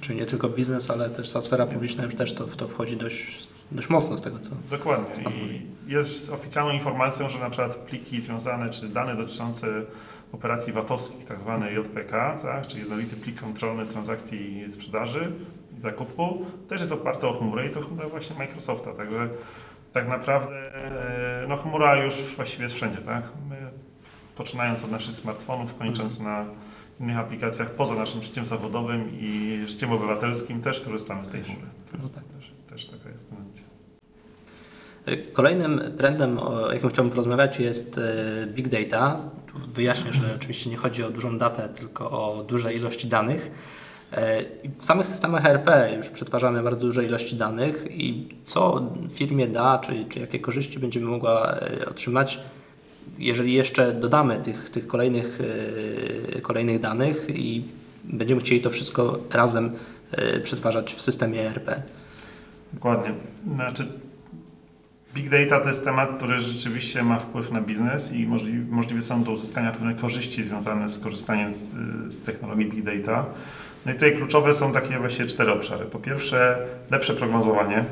Czyli 0.00 0.18
nie 0.18 0.26
tylko 0.26 0.48
biznes, 0.48 0.90
ale 0.90 1.10
też 1.10 1.32
ta 1.32 1.40
sfera 1.40 1.66
publiczna 1.66 2.04
już 2.04 2.14
też 2.14 2.32
to, 2.32 2.46
w 2.46 2.56
to 2.56 2.68
wchodzi 2.68 2.96
dość, 2.96 3.48
dość 3.72 3.88
mocno 3.88 4.18
z 4.18 4.22
tego, 4.22 4.38
co... 4.38 4.50
Dokładnie. 4.70 5.24
I 5.30 5.66
jest 5.86 6.32
oficjalną 6.32 6.72
informacją, 6.72 7.28
że 7.28 7.38
na 7.38 7.50
przykład 7.50 7.74
pliki 7.74 8.20
związane, 8.20 8.70
czy 8.70 8.88
dane 8.88 9.16
dotyczące 9.16 9.66
operacji 10.32 10.72
VAT-owskich, 10.72 11.24
tak 11.24 11.40
zwane 11.40 11.72
JPK, 11.72 12.38
tak, 12.42 12.66
czyli 12.66 12.80
jednolity 12.80 13.16
plik 13.16 13.40
kontrolny 13.40 13.86
transakcji 13.86 14.70
sprzedaży 14.70 15.32
i 15.76 15.80
zakupu, 15.80 16.46
też 16.68 16.80
jest 16.80 16.92
oparte 16.92 17.28
o 17.28 17.32
chmurę 17.32 17.66
i 17.66 17.70
to 17.70 17.80
chmura 17.80 18.08
właśnie 18.08 18.36
Microsofta. 18.36 18.92
Także 18.92 19.28
tak 19.92 20.08
naprawdę 20.08 20.74
e, 20.74 21.46
no, 21.48 21.56
chmura 21.56 22.04
już 22.04 22.14
właściwie 22.36 22.62
jest 22.62 22.74
wszędzie. 22.74 22.98
Tak? 22.98 23.22
My, 23.48 23.56
poczynając 24.36 24.84
od 24.84 24.90
naszych 24.90 25.14
smartfonów, 25.14 25.74
kończąc 25.74 26.20
na 26.20 26.44
innych 27.00 27.18
aplikacjach 27.18 27.70
poza 27.70 27.94
naszym 27.94 28.22
życiem 28.22 28.46
zawodowym 28.46 29.10
i 29.20 29.58
życiem 29.66 29.92
obywatelskim, 29.92 30.60
też 30.62 30.80
korzystamy 30.80 31.24
z 31.24 31.28
tej 31.28 31.42
chmury. 31.42 31.66
No 32.02 32.08
tak. 32.08 32.24
Też, 32.24 32.52
też 32.70 32.86
taka 32.86 33.10
jest 33.10 33.28
tendencja. 33.28 33.66
Kolejnym 35.32 35.80
trendem, 35.98 36.38
o 36.38 36.72
jakim 36.72 36.90
chciałbym 36.90 37.10
porozmawiać, 37.10 37.60
jest 37.60 37.98
e, 37.98 38.46
big 38.46 38.68
data. 38.68 39.20
Wyjaśnię, 39.74 40.12
że 40.12 40.34
oczywiście 40.36 40.70
nie 40.70 40.76
chodzi 40.76 41.04
o 41.04 41.10
dużą 41.10 41.38
datę, 41.38 41.68
tylko 41.68 42.10
o 42.10 42.44
duże 42.44 42.74
ilości 42.74 43.08
danych. 43.08 43.50
I 44.62 44.70
W 44.80 44.84
samych 44.84 45.06
systemach 45.06 45.46
ERP 45.46 45.70
już 45.96 46.08
przetwarzamy 46.08 46.62
bardzo 46.62 46.86
duże 46.86 47.04
ilości 47.04 47.36
danych 47.36 47.86
i 47.90 48.28
co 48.44 48.90
firmie 49.14 49.48
da, 49.48 49.78
czy, 49.78 50.04
czy 50.08 50.20
jakie 50.20 50.38
korzyści 50.38 50.78
będziemy 50.78 51.06
mogła 51.06 51.58
otrzymać, 51.90 52.40
jeżeli 53.18 53.52
jeszcze 53.52 53.92
dodamy 53.92 54.38
tych, 54.38 54.70
tych 54.70 54.86
kolejnych, 54.86 55.38
e, 56.36 56.40
kolejnych 56.40 56.80
danych 56.80 57.26
i 57.28 57.64
będziemy 58.04 58.40
chcieli 58.40 58.60
to 58.60 58.70
wszystko 58.70 59.18
razem 59.30 59.72
e, 60.10 60.40
przetwarzać 60.40 60.94
w 60.94 61.00
systemie 61.00 61.48
ERP. 61.48 61.82
Dokładnie. 62.72 63.14
Znaczy, 63.54 63.86
big 65.14 65.28
data 65.28 65.60
to 65.60 65.68
jest 65.68 65.84
temat, 65.84 66.16
który 66.16 66.40
rzeczywiście 66.40 67.02
ma 67.02 67.18
wpływ 67.18 67.52
na 67.52 67.60
biznes 67.60 68.12
i 68.12 68.26
możli, 68.26 68.52
możliwe 68.52 69.02
są 69.02 69.24
do 69.24 69.30
uzyskania 69.30 69.70
pewne 69.70 69.94
korzyści 69.94 70.44
związane 70.44 70.88
z 70.88 70.98
korzystaniem 70.98 71.52
z, 71.52 71.70
z 72.14 72.22
technologii 72.22 72.66
big 72.66 72.82
data. 72.82 73.26
No 73.86 73.92
i 73.92 73.94
tutaj 73.94 74.16
kluczowe 74.16 74.54
są 74.54 74.72
takie 74.72 74.98
właściwie 74.98 75.28
cztery 75.28 75.52
obszary. 75.52 75.84
Po 75.84 75.98
pierwsze, 75.98 76.66
lepsze 76.90 77.14
prognozowanie. 77.14 77.84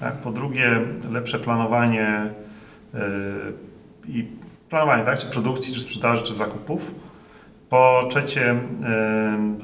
Tak? 0.00 0.14
Po 0.14 0.30
drugie, 0.30 0.80
lepsze 1.10 1.38
planowanie 1.38 2.30
yy, 2.94 3.00
i 4.08 4.26
planowanie, 4.68 5.04
tak? 5.04 5.18
czy 5.18 5.26
produkcji, 5.26 5.74
czy 5.74 5.80
sprzedaży, 5.80 6.22
czy 6.22 6.34
zakupów. 6.34 6.94
Po 7.70 8.06
trzecie, 8.10 8.54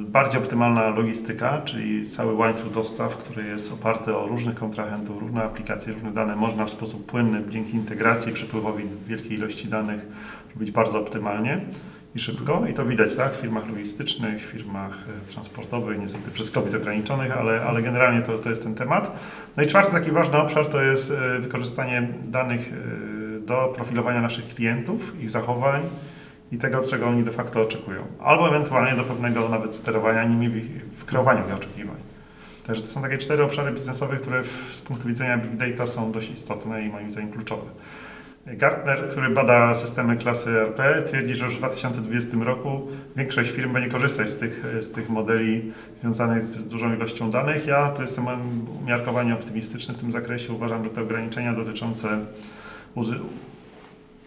bardziej 0.00 0.40
optymalna 0.40 0.88
logistyka, 0.88 1.62
czyli 1.64 2.06
cały 2.06 2.34
łańcuch 2.34 2.70
dostaw, 2.70 3.16
który 3.16 3.44
jest 3.44 3.72
oparty 3.72 4.16
o 4.16 4.26
różnych 4.26 4.54
kontrahentów, 4.54 5.22
różne 5.22 5.42
aplikacje, 5.42 5.92
różne 5.92 6.12
dane, 6.12 6.36
można 6.36 6.64
w 6.64 6.70
sposób 6.70 7.06
płynny, 7.06 7.42
dzięki 7.48 7.74
integracji 7.74 8.32
przepływowi 8.32 8.84
wielkiej 9.06 9.32
ilości 9.32 9.68
danych, 9.68 10.06
robić 10.54 10.70
bardzo 10.70 10.98
optymalnie 10.98 11.60
i 12.14 12.20
szybko. 12.20 12.66
I 12.70 12.74
to 12.74 12.84
widać 12.84 13.16
tak, 13.16 13.32
w 13.32 13.40
firmach 13.40 13.68
logistycznych, 13.68 14.42
w 14.42 14.50
firmach 14.50 14.98
e, 15.08 15.32
transportowych, 15.32 15.98
niestety 15.98 16.30
przez 16.30 16.50
COVID 16.50 16.74
ograniczonych, 16.74 17.36
ale, 17.36 17.62
ale 17.62 17.82
generalnie 17.82 18.22
to, 18.22 18.38
to 18.38 18.48
jest 18.48 18.62
ten 18.62 18.74
temat. 18.74 19.16
No 19.56 19.62
i 19.62 19.66
czwarty 19.66 19.92
taki 19.92 20.10
ważny 20.10 20.38
obszar 20.38 20.66
to 20.66 20.82
jest 20.82 21.10
e, 21.10 21.38
wykorzystanie 21.38 22.08
danych 22.24 22.72
e, 22.72 23.11
do 23.52 23.72
profilowania 23.74 24.20
naszych 24.20 24.54
klientów, 24.54 25.20
ich 25.20 25.30
zachowań 25.30 25.82
i 26.52 26.58
tego, 26.58 26.88
czego 26.88 27.06
oni 27.06 27.22
de 27.24 27.30
facto 27.30 27.60
oczekują. 27.60 28.02
Albo 28.20 28.48
ewentualnie 28.48 28.96
do 28.96 29.04
pewnego 29.04 29.48
nawet 29.48 29.74
sterowania 29.74 30.24
nimi 30.24 30.48
w, 30.96 31.04
kreowaniu 31.04 31.44
tych 31.44 31.54
oczekiwań. 31.54 31.96
Także 32.66 32.82
to 32.82 32.88
są 32.88 33.02
takie 33.02 33.18
cztery 33.18 33.42
obszary 33.42 33.72
biznesowe, 33.72 34.16
które 34.16 34.42
w, 34.42 34.70
z 34.72 34.80
punktu 34.80 35.08
widzenia 35.08 35.38
big 35.38 35.56
data 35.56 35.86
są 35.86 36.12
dość 36.12 36.30
istotne 36.30 36.82
i 36.82 36.88
moim 36.88 37.10
zdaniem 37.10 37.32
kluczowe. 37.32 37.70
Gartner, 38.46 39.08
który 39.08 39.30
bada 39.30 39.74
systemy 39.74 40.16
klasy 40.16 40.50
ERP, 40.50 41.02
twierdzi, 41.06 41.34
że 41.34 41.44
już 41.44 41.54
w 41.54 41.58
2020 41.58 42.36
roku 42.40 42.88
większość 43.16 43.50
firm 43.50 43.72
będzie 43.72 43.90
korzystać 43.90 44.30
z 44.30 44.38
tych, 44.38 44.64
z 44.80 44.90
tych 44.90 45.08
modeli 45.08 45.72
związanych 46.00 46.42
z 46.42 46.64
dużą 46.64 46.94
ilością 46.94 47.30
danych. 47.30 47.66
Ja 47.66 47.88
tu 47.88 48.02
jestem 48.02 48.26
umiarkowanie 48.82 49.34
optymistyczny 49.34 49.94
w 49.94 49.96
tym 49.96 50.12
zakresie. 50.12 50.52
Uważam, 50.52 50.84
że 50.84 50.90
te 50.90 51.02
ograniczenia 51.02 51.52
dotyczące 51.52 52.18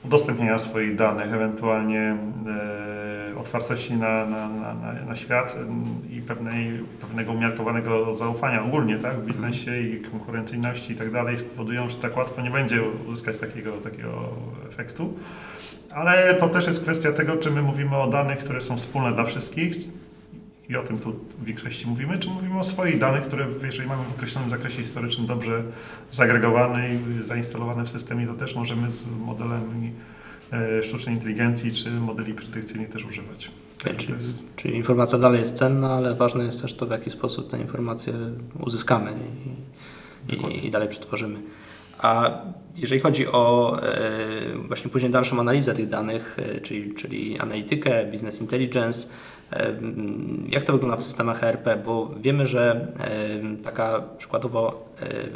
udostępnienia 0.05 0.60
swoich 0.60 0.95
danych, 0.95 1.34
ewentualnie 1.34 2.17
e, 2.48 3.38
otwartości 3.38 3.93
na, 3.93 4.25
na, 4.25 4.50
na, 4.50 4.74
na, 5.07 5.15
świat 5.15 5.55
i 6.10 6.22
pewnej, 6.22 6.79
pewnego 7.01 7.31
umiarkowanego 7.31 8.15
zaufania 8.15 8.63
ogólnie 8.63 8.98
tak, 8.98 9.15
w 9.15 9.25
biznesie 9.25 9.81
i 9.81 10.01
konkurencyjności 10.01 10.93
i 10.93 10.95
tak 10.95 11.12
dalej 11.12 11.38
spowodują, 11.38 11.89
że 11.89 11.95
tak 11.95 12.17
łatwo 12.17 12.41
nie 12.41 12.51
będzie 12.51 12.81
uzyskać 13.07 13.39
takiego, 13.39 13.72
takiego 13.72 14.29
efektu. 14.69 15.13
Ale 15.91 16.34
to 16.34 16.48
też 16.48 16.67
jest 16.67 16.81
kwestia 16.81 17.12
tego, 17.12 17.38
czy 17.38 17.51
my 17.51 17.62
mówimy 17.62 17.98
o 17.98 18.07
danych, 18.07 18.38
które 18.38 18.62
są 18.62 18.77
wspólne 18.77 19.12
dla 19.12 19.24
wszystkich 19.24 19.75
i 20.69 20.75
o 20.75 20.84
tym 20.84 21.00
tu 21.00 21.12
w 21.12 21.45
większości 21.45 21.88
mówimy, 21.88 22.19
czy 22.19 22.29
mówimy 22.29 22.60
o 22.60 22.63
swoich 22.63 22.98
danych, 22.98 23.22
które 23.22 23.48
jeżeli 23.63 23.89
mamy 23.89 24.03
w 24.03 24.12
określonym 24.15 24.50
zakresie 24.50 24.81
historycznym 24.81 25.27
dobrze 25.27 25.63
zagregowane 26.12 26.89
i 26.93 26.98
zainstalowane 27.24 27.86
w 27.86 27.89
systemie, 27.89 28.27
to 28.27 28.36
też 28.36 28.55
możemy 28.55 28.91
z 28.91 29.07
modelami 29.25 29.91
e, 30.53 30.84
sztucznej 30.84 31.15
inteligencji 31.15 31.72
czy 31.74 31.91
modeli 31.91 32.34
predykcyjnych 32.34 32.89
też 32.89 33.05
używać. 33.05 33.51
Także 33.84 33.98
Czyli, 34.07 34.13
jest- 34.13 34.43
czyli 34.55 34.75
informacja 34.75 35.19
dalej 35.19 35.39
jest 35.39 35.55
cenna, 35.57 35.93
ale 35.93 36.15
ważne 36.15 36.43
jest 36.43 36.62
też 36.62 36.74
to, 36.74 36.86
w 36.86 36.91
jaki 36.91 37.10
sposób 37.10 37.51
tę 37.51 37.60
informację 37.60 38.13
uzyskamy 38.60 39.12
i, 40.29 40.34
i, 40.36 40.65
i 40.67 40.72
dalej 40.72 40.89
przetworzymy. 40.89 41.39
A 42.00 42.41
jeżeli 42.75 43.01
chodzi 43.01 43.27
o 43.27 43.77
e, 43.84 44.57
właśnie 44.67 44.91
później 44.91 45.12
dalszą 45.12 45.39
analizę 45.39 45.74
tych 45.75 45.89
danych, 45.89 46.38
e, 46.39 46.62
czyli, 46.62 46.93
czyli 46.93 47.39
analitykę, 47.39 48.05
business 48.12 48.41
intelligence, 48.41 49.07
jak 50.50 50.64
to 50.64 50.74
wygląda 50.74 50.98
w 50.98 51.04
systemach 51.04 51.44
ERP? 51.44 51.70
Bo 51.86 52.12
wiemy, 52.22 52.48
że 52.48 52.88
taka 53.64 54.04
przykładowo 54.18 54.86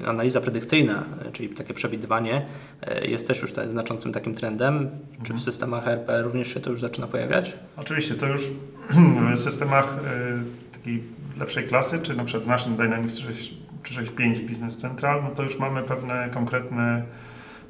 analiza 0.08 0.42
predykcyjna, 0.42 1.04
e, 1.26 1.32
czyli 1.32 1.50
takie 1.50 1.74
przewidywanie, 1.74 2.46
e, 2.82 3.08
jest 3.08 3.28
też 3.28 3.42
już 3.42 3.52
tak 3.52 3.72
znaczącym 3.72 4.14
takim 4.14 4.36
trendem. 4.36 4.90
Czy 5.24 5.34
w 5.34 5.40
systemach 5.40 5.88
ERP 5.88 6.22
również 6.22 6.54
się 6.54 6.60
to 6.60 6.70
już 6.70 6.82
zaczyna 6.82 7.08
pojawiać? 7.08 7.58
Oczywiście 7.78 8.16
to 8.16 8.28
już 8.28 8.52
w 9.36 9.38
systemach 9.40 9.98
e, 10.06 10.78
takiej 10.78 11.04
lepszej 11.40 11.64
klasy, 11.64 12.00
czy 12.00 12.16
na 12.16 12.24
przykład 12.24 12.44
w 12.44 12.48
naszym 12.48 12.76
Dynamics 12.76 13.16
365 13.84 14.40
Business 14.40 14.78
Central, 14.78 15.24
no 15.24 15.30
to 15.30 15.44
już 15.44 15.60
mamy 15.60 15.84
pewne 15.84 16.30
konkretne, 16.34 17.04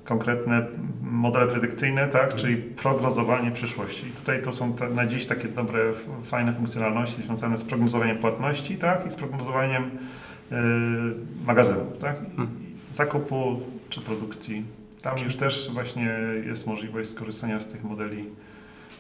konkretne 0.09 0.67
modele 1.01 1.47
predykcyjne, 1.47 2.07
tak, 2.07 2.35
czyli 2.35 2.57
prognozowanie 2.57 3.51
przyszłości. 3.51 4.07
I 4.07 4.11
tutaj 4.11 4.41
to 4.41 4.51
są 4.51 4.73
te, 4.73 4.89
na 4.89 5.05
dziś 5.05 5.25
takie 5.25 5.47
dobre, 5.47 5.79
fajne 6.23 6.53
funkcjonalności 6.53 7.21
związane 7.21 7.57
z 7.57 7.63
prognozowaniem 7.63 8.17
płatności, 8.17 8.77
tak, 8.77 9.07
i 9.07 9.09
z 9.09 9.15
prognozowaniem 9.15 9.83
e, 10.51 10.61
magazynu, 11.45 11.91
tak, 11.99 12.15
i 12.21 12.93
zakupu 12.93 13.59
czy 13.89 14.01
produkcji. 14.01 14.63
Tam 15.01 15.15
już 15.23 15.35
też 15.35 15.69
właśnie 15.73 16.17
jest 16.45 16.67
możliwość 16.67 17.09
skorzystania 17.09 17.59
z 17.59 17.67
tych 17.67 17.83
modeli 17.83 18.25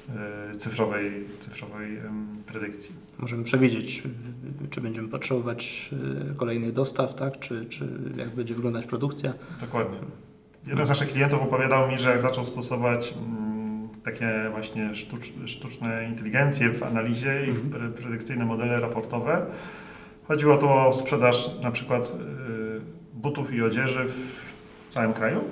e, 0.09 0.55
cyfrowej, 0.55 1.11
cyfrowej 1.39 1.99
predykcji. 2.45 2.95
Możemy 3.19 3.43
przewidzieć, 3.43 4.03
czy 4.69 4.81
będziemy 4.81 5.07
potrzebować 5.07 5.89
y, 6.31 6.35
kolejnych 6.35 6.73
dostaw, 6.73 7.15
tak? 7.15 7.39
czy, 7.39 7.65
czy 7.65 7.87
jak 8.17 8.29
będzie 8.29 8.55
wyglądać 8.55 8.85
produkcja. 8.85 9.33
Dokładnie. 9.61 9.97
Jeden 10.67 10.85
z 10.85 10.89
naszych 10.89 11.11
klientów 11.11 11.41
opowiadał 11.41 11.87
mi, 11.87 11.97
że 11.97 12.09
jak 12.09 12.21
zaczął 12.21 12.45
stosować 12.45 13.13
mm, 13.13 13.89
takie 14.03 14.29
właśnie 14.51 14.95
sztucz, 14.95 15.33
sztuczne 15.45 16.05
inteligencje 16.09 16.69
w 16.69 16.83
analizie 16.83 17.45
i 17.47 17.51
w 17.51 17.71
pre, 17.71 17.89
predykcyjne 17.89 18.45
modele 18.45 18.79
raportowe, 18.79 19.45
chodziło 20.23 20.57
tu 20.57 20.69
o 20.69 20.93
sprzedaż 20.93 21.49
na 21.63 21.71
przykład 21.71 22.05
y, 22.05 22.81
butów 23.13 23.53
i 23.53 23.61
odzieży 23.61 24.05
w 24.07 24.87
całym 24.89 25.13
kraju. 25.13 25.43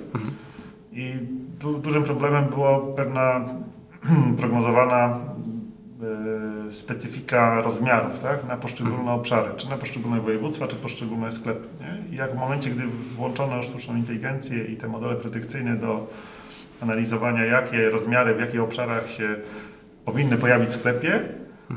I 0.92 1.12
du, 1.60 1.78
dużym 1.78 2.02
problemem 2.02 2.44
było 2.44 2.78
pewna 2.78 3.44
prognozowana 4.40 5.18
specyfika 6.70 7.62
rozmiarów 7.62 8.18
tak, 8.18 8.44
na 8.44 8.56
poszczególne 8.56 9.12
obszary, 9.12 9.50
czy 9.56 9.68
na 9.68 9.76
poszczególne 9.76 10.20
województwa, 10.20 10.66
czy 10.66 10.76
poszczególne 10.76 11.32
sklepy. 11.32 11.68
Nie? 11.80 12.14
I 12.14 12.16
jak 12.16 12.32
w 12.32 12.36
momencie, 12.36 12.70
gdy 12.70 12.82
włączono 13.16 13.62
sztuczną 13.62 13.96
inteligencję 13.96 14.64
i 14.64 14.76
te 14.76 14.88
modele 14.88 15.16
predykcyjne 15.16 15.76
do 15.76 16.06
analizowania, 16.80 17.44
jakie 17.44 17.90
rozmiary, 17.90 18.34
w 18.34 18.40
jakich 18.40 18.60
obszarach 18.60 19.10
się 19.10 19.36
powinny 20.04 20.38
pojawić 20.38 20.68
w 20.68 20.72
sklepie, 20.72 21.28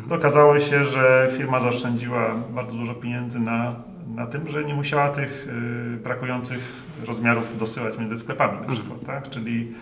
to 0.09 0.15
okazało 0.15 0.59
się, 0.59 0.85
że 0.85 1.29
firma 1.37 1.59
zaoszczędziła 1.59 2.35
bardzo 2.35 2.75
dużo 2.75 2.93
pieniędzy 2.93 3.39
na, 3.39 3.75
na 4.15 4.27
tym, 4.27 4.49
że 4.49 4.63
nie 4.63 4.73
musiała 4.73 5.09
tych 5.09 5.47
y, 5.93 5.97
brakujących 5.97 6.59
rozmiarów 7.07 7.57
dosyłać 7.57 7.97
między 7.97 8.17
sklepami 8.17 8.61
na 8.61 8.67
przykład, 8.67 9.05
tak? 9.05 9.29
Czyli 9.29 9.73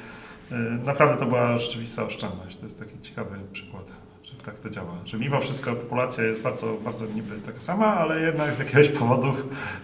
y, 0.52 0.56
naprawdę 0.86 1.20
to 1.20 1.26
była 1.26 1.58
rzeczywista 1.58 2.04
oszczędność. 2.04 2.58
To 2.58 2.66
jest 2.66 2.80
taki 2.80 3.00
ciekawy 3.00 3.38
przykład, 3.52 3.92
tak 4.46 4.60
to 4.60 4.70
działa. 4.70 4.96
Że 5.06 5.18
mimo 5.18 5.40
wszystko 5.40 5.76
populacja 5.76 6.24
jest 6.24 6.42
bardzo, 6.42 6.78
bardzo 6.86 7.06
niby 7.06 7.36
taka 7.46 7.60
sama, 7.60 7.86
ale 7.86 8.22
jednak 8.22 8.56
z 8.56 8.60
jakiegoś 8.60 8.90
powodu 8.90 9.34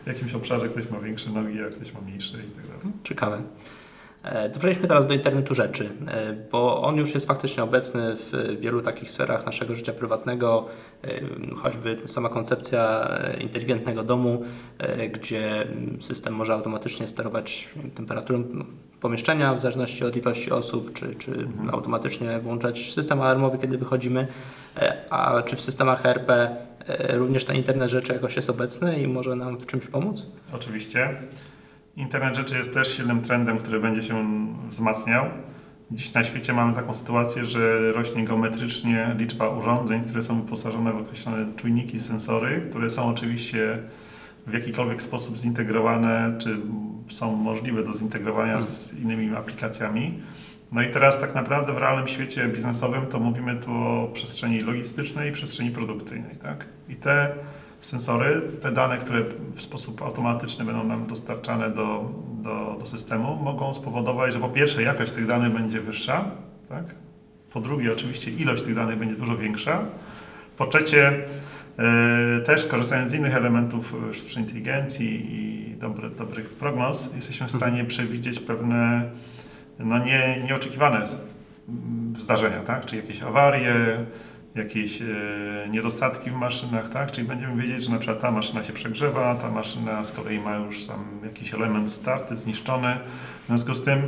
w 0.06 0.08
jakimś 0.08 0.34
obszarze 0.34 0.70
ktoś 0.70 0.90
ma 0.90 1.00
większe 1.00 1.30
nogi, 1.30 1.62
a 1.62 1.70
ktoś 1.70 1.94
ma 1.94 2.02
mniejsze 2.02 2.38
i 2.38 2.52
tak 2.52 2.64
dalej. 2.64 2.94
Ciekawe. 3.04 3.42
E, 4.26 4.50
To 4.50 4.60
przejdźmy 4.60 4.88
teraz 4.88 5.08
do 5.08 5.14
internetu 5.14 5.54
rzeczy, 5.54 5.90
e, 6.08 6.34
bo 6.52 6.82
on 6.82 6.98
już 6.98 7.14
jest 7.14 7.28
faktycznie 7.28 7.64
obecny 7.64 8.16
w 8.16 8.58
wielu 8.60 8.82
takich 8.82 9.12
sferach 9.12 9.46
naszego 9.46 9.76
życia 9.76 9.94
prywatnego, 9.94 10.66
e, 11.04 11.10
choćby 11.56 11.98
sama 12.06 12.30
koncepcja 12.30 13.10
inteligentnego 13.40 14.04
domu, 14.04 14.44
gdzie 15.14 15.62
mm, 15.62 16.02
system 16.02 16.34
może 16.34 16.54
automatycznie 16.54 17.08
sterować 17.08 17.70
temperaturą 17.96 18.44
pomieszczenia 19.02 19.54
w 19.54 19.60
zależności 19.60 20.06
od 20.06 20.16
ilości 20.16 20.52
osób, 20.52 20.94
czy, 20.94 21.16
czy 21.16 21.48
automatycznie 21.72 22.40
włączać 22.40 22.94
system 22.94 23.22
alarmowy, 23.22 23.58
kiedy 23.58 23.78
wychodzimy. 23.78 24.28
A 25.10 25.42
czy 25.46 25.56
w 25.56 25.62
systemach 25.62 26.06
ERP 26.06 26.30
e, 26.30 26.58
również 27.18 27.46
ten 27.46 27.56
internet 27.56 27.90
rzeczy 27.90 28.14
jakoś 28.14 28.36
jest 28.36 28.50
obecny 28.50 29.02
i 29.02 29.08
może 29.08 29.36
nam 29.36 29.58
w 29.58 29.66
czymś 29.66 29.88
pomóc? 29.88 30.26
Oczywiście. 30.54 31.10
Internet 31.96 32.36
rzeczy 32.36 32.56
jest 32.56 32.74
też 32.74 32.98
silnym 32.98 33.22
trendem, 33.22 33.58
który 33.58 33.80
będzie 33.80 34.02
się 34.02 34.28
wzmacniał. 34.68 35.26
Dziś 35.92 36.14
na 36.14 36.24
świecie 36.24 36.54
mamy 36.54 36.76
taką 36.76 36.94
sytuację, 36.94 37.46
że 37.46 37.92
rośnie 37.92 38.24
geometrycznie 38.24 39.16
liczba 39.18 39.50
urządzeń, 39.50 40.02
które 40.02 40.22
są 40.22 40.42
wyposażone 40.42 40.94
w 40.94 40.98
określone 40.98 41.46
czujniki, 41.56 42.00
sensory, 42.00 42.62
które 42.62 42.90
są 42.90 43.06
oczywiście 43.06 43.80
w 44.48 44.54
jakikolwiek 44.54 45.02
sposób 45.02 45.38
zintegrowane, 45.38 46.36
czy 46.38 46.58
są 47.10 47.36
możliwe 47.36 47.84
do 47.84 47.94
zintegrowania 47.94 48.62
z 48.62 48.94
innymi 48.94 49.36
aplikacjami. 49.36 50.20
No 50.72 50.82
i 50.82 50.90
teraz 50.90 51.20
tak 51.20 51.36
naprawdę 51.36 51.74
w 51.74 51.78
realnym 51.78 52.08
świecie 52.08 52.48
biznesowym 52.48 53.08
to 53.08 53.20
mówimy 53.20 53.56
tu 53.56 53.72
o 53.72 54.10
przestrzeni 54.14 54.60
logistycznej 54.60 55.30
i 55.30 55.32
przestrzeni 55.32 55.72
produkcyjnej. 55.72 56.36
Tak? 56.36 56.66
I 56.90 56.96
te 56.96 57.36
sensory, 57.86 58.42
te 58.62 58.72
dane, 58.72 58.98
które 58.98 59.24
w 59.54 59.62
sposób 59.62 60.02
automatyczny 60.02 60.66
będą 60.66 60.84
nam 60.84 61.08
dostarczane 61.08 61.70
do, 61.70 62.12
do, 62.42 62.76
do 62.80 62.86
systemu, 62.86 63.36
mogą 63.36 63.74
spowodować, 63.74 64.34
że 64.34 64.40
po 64.40 64.50
pierwsze 64.50 64.84
jakość 64.84 65.12
tych 65.12 65.26
danych 65.26 65.54
będzie 65.54 65.82
wyższa, 65.82 66.26
tak? 66.70 66.86
po 67.54 67.62
drugie 67.62 67.94
oczywiście 67.94 68.32
ilość 68.32 68.64
tych 68.64 68.76
danych 68.76 68.98
będzie 68.98 69.16
dużo 69.16 69.38
większa, 69.38 69.88
po 70.58 70.68
trzecie 70.68 71.14
e, 71.78 72.40
też 72.40 72.66
korzystając 72.66 73.10
z 73.10 73.14
innych 73.14 73.36
elementów 73.36 73.96
e, 74.10 74.14
sztucznej 74.14 74.44
inteligencji 74.44 75.28
i 75.36 75.76
dobre, 75.76 76.10
dobrych 76.10 76.50
prognoz, 76.50 77.10
jesteśmy 77.16 77.48
w 77.48 77.52
stanie 77.52 77.86
przewidzieć 77.86 78.40
pewne 78.40 79.10
no 79.80 80.00
nie, 80.00 80.44
nieoczekiwane 80.48 81.06
zdarzenia, 82.18 82.62
tak? 82.62 82.86
czy 82.86 82.96
jakieś 82.96 83.22
awarie, 83.22 83.74
jakieś 84.56 85.02
e, 85.02 85.06
niedostatki 85.70 86.32
w 86.32 86.34
maszynach, 86.34 86.90
tak? 86.90 87.12
Czyli 87.12 87.28
będziemy 87.28 87.62
wiedzieć, 87.62 87.84
że 87.84 87.92
na 87.92 87.98
przykład 87.98 88.22
ta 88.22 88.32
maszyna 88.32 88.64
się 88.64 88.74
przegrzewa, 88.74 89.36
ta 89.36 89.52
maszyna 89.52 90.04
z 90.04 90.12
kolei 90.12 90.40
ma 90.40 90.56
już 90.56 90.86
tam 90.86 91.06
jakiś 91.24 91.54
element 91.54 91.92
starty 91.92 92.38
zniszczony. 92.38 92.98
W 93.44 93.48
związku 93.48 93.76
z 93.76 93.82
tym 93.82 94.02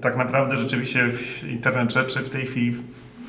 tak 0.00 0.16
naprawdę 0.16 0.56
rzeczywiście 0.56 1.10
internet 1.48 1.92
rzeczy 1.92 2.20
w 2.20 2.28
tej 2.28 2.46
chwili 2.46 2.76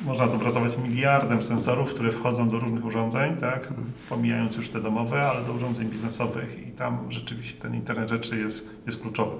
można 0.04 0.26
zobrazować 0.26 0.78
miliardem 0.78 1.42
sensorów, 1.42 1.94
które 1.94 2.12
wchodzą 2.12 2.48
do 2.48 2.58
różnych 2.58 2.84
urządzeń, 2.84 3.36
tak? 3.36 3.68
pomijając 4.08 4.56
już 4.56 4.68
te 4.68 4.80
domowe, 4.80 5.22
ale 5.22 5.44
do 5.44 5.52
urządzeń 5.52 5.88
biznesowych 5.88 6.68
i 6.68 6.70
tam 6.70 6.98
rzeczywiście 7.08 7.60
ten 7.60 7.74
internet 7.74 8.08
rzeczy 8.08 8.36
jest, 8.36 8.68
jest 8.86 9.02
kluczowy. 9.02 9.36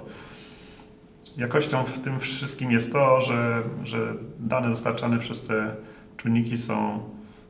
Jakością 1.37 1.83
w 1.83 1.99
tym 1.99 2.19
wszystkim 2.19 2.71
jest 2.71 2.91
to, 2.91 3.21
że, 3.21 3.63
że 3.83 3.97
dane 4.39 4.69
dostarczane 4.69 5.19
przez 5.19 5.41
te 5.41 5.75
czujniki 6.17 6.57
są, 6.57 7.03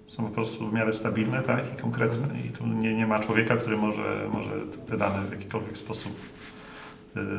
są 0.08 0.24
po 0.24 0.30
prostu 0.30 0.70
w 0.70 0.74
miarę 0.74 0.94
stabilne 0.94 1.42
tak? 1.42 1.74
i 1.74 1.82
konkretne 1.82 2.28
i 2.48 2.52
tu 2.52 2.68
nie, 2.68 2.94
nie 2.94 3.08
ma 3.08 3.20
człowieka, 3.20 3.58
który 3.58 3.78
może, 3.78 4.30
może 4.34 4.52
te 4.88 4.98
dane 4.98 5.26
w 5.26 5.32
jakikolwiek 5.32 5.78
sposób 5.78 6.14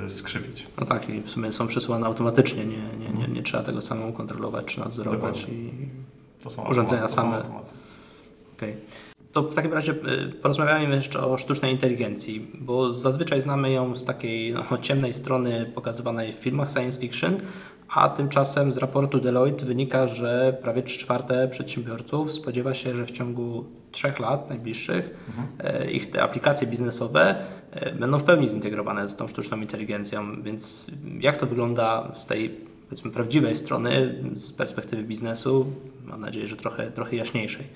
y, 0.06 0.10
skrzywić. 0.10 0.66
No 0.80 0.86
tak, 0.86 1.08
i 1.08 1.20
w 1.20 1.30
sumie 1.30 1.52
są 1.52 1.66
przesyłane 1.66 2.06
automatycznie, 2.06 2.66
nie, 2.66 2.76
nie, 2.76 3.20
nie, 3.20 3.28
nie 3.34 3.42
trzeba 3.42 3.62
tego 3.62 3.82
samemu 3.82 4.12
kontrolować 4.12 4.64
czy 4.64 4.80
nadzorować. 4.80 5.40
Dokładnie. 5.40 5.54
I... 5.54 5.88
To 6.42 6.50
są 6.50 6.68
Urządzenia 6.68 7.02
automaty, 7.02 7.16
to 7.16 7.22
są 7.22 7.22
same. 7.22 7.36
automaty. 7.36 7.70
Okej. 8.56 8.76
To 9.32 9.42
w 9.42 9.54
takim 9.54 9.72
razie 9.72 9.92
y, 9.92 10.32
porozmawiajmy 10.42 10.94
jeszcze 10.96 11.20
o 11.26 11.38
sztucznej 11.38 11.72
inteligencji, 11.72 12.50
bo 12.54 12.92
zazwyczaj 12.92 13.40
znamy 13.40 13.70
ją 13.70 13.96
z 13.96 14.04
takiej 14.04 14.54
no, 14.54 14.78
ciemnej 14.78 15.14
strony 15.14 15.72
pokazywanej 15.74 16.32
w 16.32 16.36
filmach 16.36 16.70
science 16.70 17.00
fiction, 17.00 17.36
a 17.88 18.08
tymczasem 18.08 18.72
z 18.72 18.76
raportu 18.76 19.20
Deloitte 19.20 19.66
wynika, 19.66 20.06
że 20.06 20.58
prawie 20.62 20.82
3 20.82 20.98
czwarte 20.98 21.48
przedsiębiorców 21.48 22.32
spodziewa 22.32 22.74
się, 22.74 22.94
że 22.94 23.06
w 23.06 23.10
ciągu 23.10 23.64
3 23.90 24.12
lat 24.18 24.48
najbliższych 24.48 25.10
e, 25.58 25.90
ich 25.90 26.10
te 26.10 26.22
aplikacje 26.22 26.66
biznesowe 26.66 27.44
e, 27.70 27.94
będą 27.94 28.18
w 28.18 28.24
pełni 28.24 28.48
zintegrowane 28.48 29.08
z 29.08 29.16
tą 29.16 29.28
sztuczną 29.28 29.60
inteligencją. 29.60 30.42
Więc 30.42 30.86
jak 31.20 31.36
to 31.36 31.46
wygląda 31.46 32.12
z 32.16 32.26
tej 32.26 32.50
powiedzmy 32.88 33.10
prawdziwej 33.10 33.56
strony, 33.56 34.14
z 34.34 34.52
perspektywy 34.52 35.02
biznesu? 35.02 35.72
Mam 36.04 36.20
nadzieję, 36.20 36.48
że 36.48 36.56
trochę, 36.56 36.90
trochę 36.90 37.16
jaśniejszej. 37.16 37.66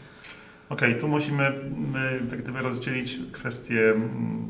Okej, 0.68 0.98
tu 1.00 1.08
musimy 1.08 1.52
my, 1.92 2.20
jak 2.30 2.42
gdyby 2.42 2.62
rozdzielić 2.62 3.18
kwestię 3.32 3.90
mm, 3.90 4.48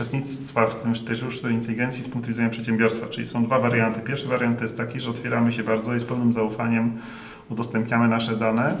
uczestnictwa 0.00 0.66
w 0.66 0.74
tym, 0.74 0.94
tej 0.94 1.16
sztucznej 1.16 1.54
inteligencji 1.54 2.02
z 2.02 2.08
punktu 2.08 2.28
widzenia 2.28 2.48
przedsiębiorstwa. 2.48 3.08
Czyli 3.08 3.26
są 3.26 3.44
dwa 3.44 3.60
warianty. 3.60 4.00
Pierwszy 4.00 4.26
wariant 4.26 4.60
jest 4.60 4.76
taki, 4.76 5.00
że 5.00 5.10
otwieramy 5.10 5.52
się 5.52 5.62
bardzo 5.62 5.94
i 5.94 6.00
z 6.00 6.04
pełnym 6.04 6.32
zaufaniem 6.32 6.98
udostępniamy 7.48 8.08
nasze 8.08 8.36
dane 8.36 8.76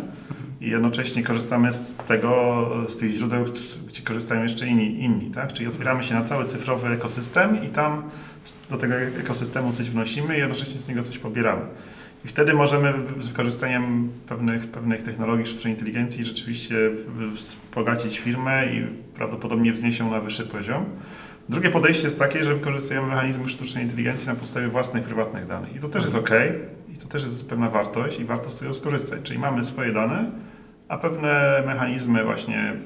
i 0.60 0.70
jednocześnie 0.70 1.22
korzystamy 1.22 1.72
z 1.72 1.96
tego, 1.96 2.68
z 2.88 2.96
tych 2.96 3.12
źródeł, 3.12 3.44
gdzie 3.88 4.02
korzystają 4.02 4.42
jeszcze 4.42 4.66
inni, 4.66 5.02
inni 5.02 5.30
tak? 5.30 5.52
Czyli 5.52 5.68
otwieramy 5.68 6.02
się 6.02 6.14
na 6.14 6.24
cały 6.24 6.44
cyfrowy 6.44 6.88
ekosystem 6.88 7.64
i 7.64 7.68
tam 7.68 8.02
do 8.70 8.76
tego 8.76 8.94
ekosystemu 8.94 9.72
coś 9.72 9.90
wnosimy 9.90 10.36
i 10.36 10.38
jednocześnie 10.38 10.78
z 10.78 10.88
niego 10.88 11.02
coś 11.02 11.18
pobieramy. 11.18 11.62
I 12.24 12.28
wtedy 12.28 12.54
możemy 12.54 12.92
z 13.20 13.28
wykorzystaniem 13.28 14.08
pewnych, 14.28 14.66
pewnych 14.66 15.02
technologii 15.02 15.46
sztucznej 15.46 15.72
inteligencji 15.72 16.24
rzeczywiście 16.24 16.76
wzbogacić 17.32 18.18
firmę 18.18 18.66
i 18.66 18.86
prawdopodobnie 19.14 19.72
wznieść 19.72 19.98
ją 19.98 20.10
na 20.10 20.20
wyższy 20.20 20.46
poziom. 20.46 20.84
Drugie 21.48 21.70
podejście 21.70 22.04
jest 22.04 22.18
takie, 22.18 22.44
że 22.44 22.54
wykorzystujemy 22.54 23.06
mechanizmy 23.06 23.48
sztucznej 23.48 23.84
inteligencji 23.84 24.28
na 24.28 24.34
podstawie 24.34 24.68
własnych, 24.68 25.02
prywatnych 25.02 25.46
danych. 25.46 25.76
I 25.76 25.80
to 25.80 25.88
też 25.88 26.04
jest 26.04 26.16
ok, 26.16 26.30
i 26.94 26.96
to 26.96 27.08
też 27.08 27.22
jest 27.22 27.48
pewna 27.48 27.70
wartość 27.70 28.20
i 28.20 28.24
warto 28.24 28.50
z 28.50 28.60
tego 28.60 28.74
skorzystać. 28.74 29.20
Czyli 29.22 29.38
mamy 29.38 29.62
swoje 29.62 29.92
dane, 29.92 30.30
a 30.88 30.98
pewne 30.98 31.62
mechanizmy 31.66 32.24
właśnie 32.24 32.76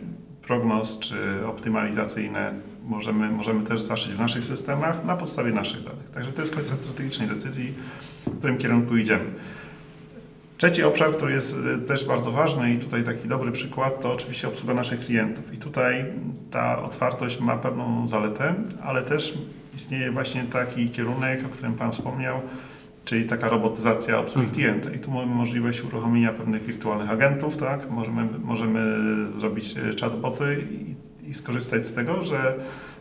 prognoz 0.43 0.99
czy 0.99 1.17
optymalizacyjne 1.47 2.53
możemy, 2.85 3.31
możemy 3.31 3.63
też 3.63 3.83
zaszyć 3.83 4.13
w 4.13 4.19
naszych 4.19 4.45
systemach 4.45 5.05
na 5.05 5.17
podstawie 5.17 5.53
naszych 5.53 5.85
danych. 5.85 6.11
Także 6.11 6.33
to 6.33 6.43
jest 6.43 6.53
kwestia 6.53 6.75
strategicznej 6.75 7.29
decyzji, 7.29 7.75
w 8.27 8.39
którym 8.39 8.59
kierunku 8.59 8.97
idziemy. 8.97 9.25
Trzeci 10.57 10.83
obszar, 10.83 11.13
który 11.13 11.33
jest 11.33 11.57
y, 11.75 11.79
też 11.79 12.05
bardzo 12.05 12.31
ważny 12.31 12.73
i 12.73 12.79
tutaj 12.79 13.05
taki 13.05 13.29
dobry 13.29 13.53
przykład, 13.53 14.01
to 14.01 14.13
oczywiście 14.13 14.49
obsługa 14.49 14.75
naszych 14.75 15.01
klientów. 15.01 15.55
I 15.55 15.59
tutaj 15.59 16.05
ta 16.51 16.83
otwartość 16.83 17.41
ma 17.41 17.57
pewną 17.57 18.09
zaletę, 18.09 18.55
ale 18.83 19.03
też 19.03 19.39
istnieje 19.75 20.11
właśnie 20.11 20.45
taki 20.45 20.91
kierunek, 20.91 21.47
o 21.47 21.49
którym 21.49 21.75
Pan 21.75 21.93
wspomniał, 21.93 22.41
czyli 23.05 23.25
taka 23.25 23.49
robotyzacja 23.49 24.19
obsługi 24.19 24.49
klienta. 24.49 24.91
I 24.91 24.99
tu 24.99 25.11
mamy 25.11 25.35
możliwość 25.35 25.83
uruchomienia 25.83 26.33
pewnych 26.33 26.63
wirtualnych 26.63 27.11
agentów, 27.11 27.57
tak? 27.57 27.91
Możemy, 27.91 28.29
możemy 28.45 28.97
zrobić 29.39 29.77
y, 29.77 30.01
chatboty 30.01 30.57
i, 30.71 30.95
i 31.35 31.37
skorzystać 31.37 31.87
z 31.87 31.95
tego, 31.95 32.25
że 32.25 32.55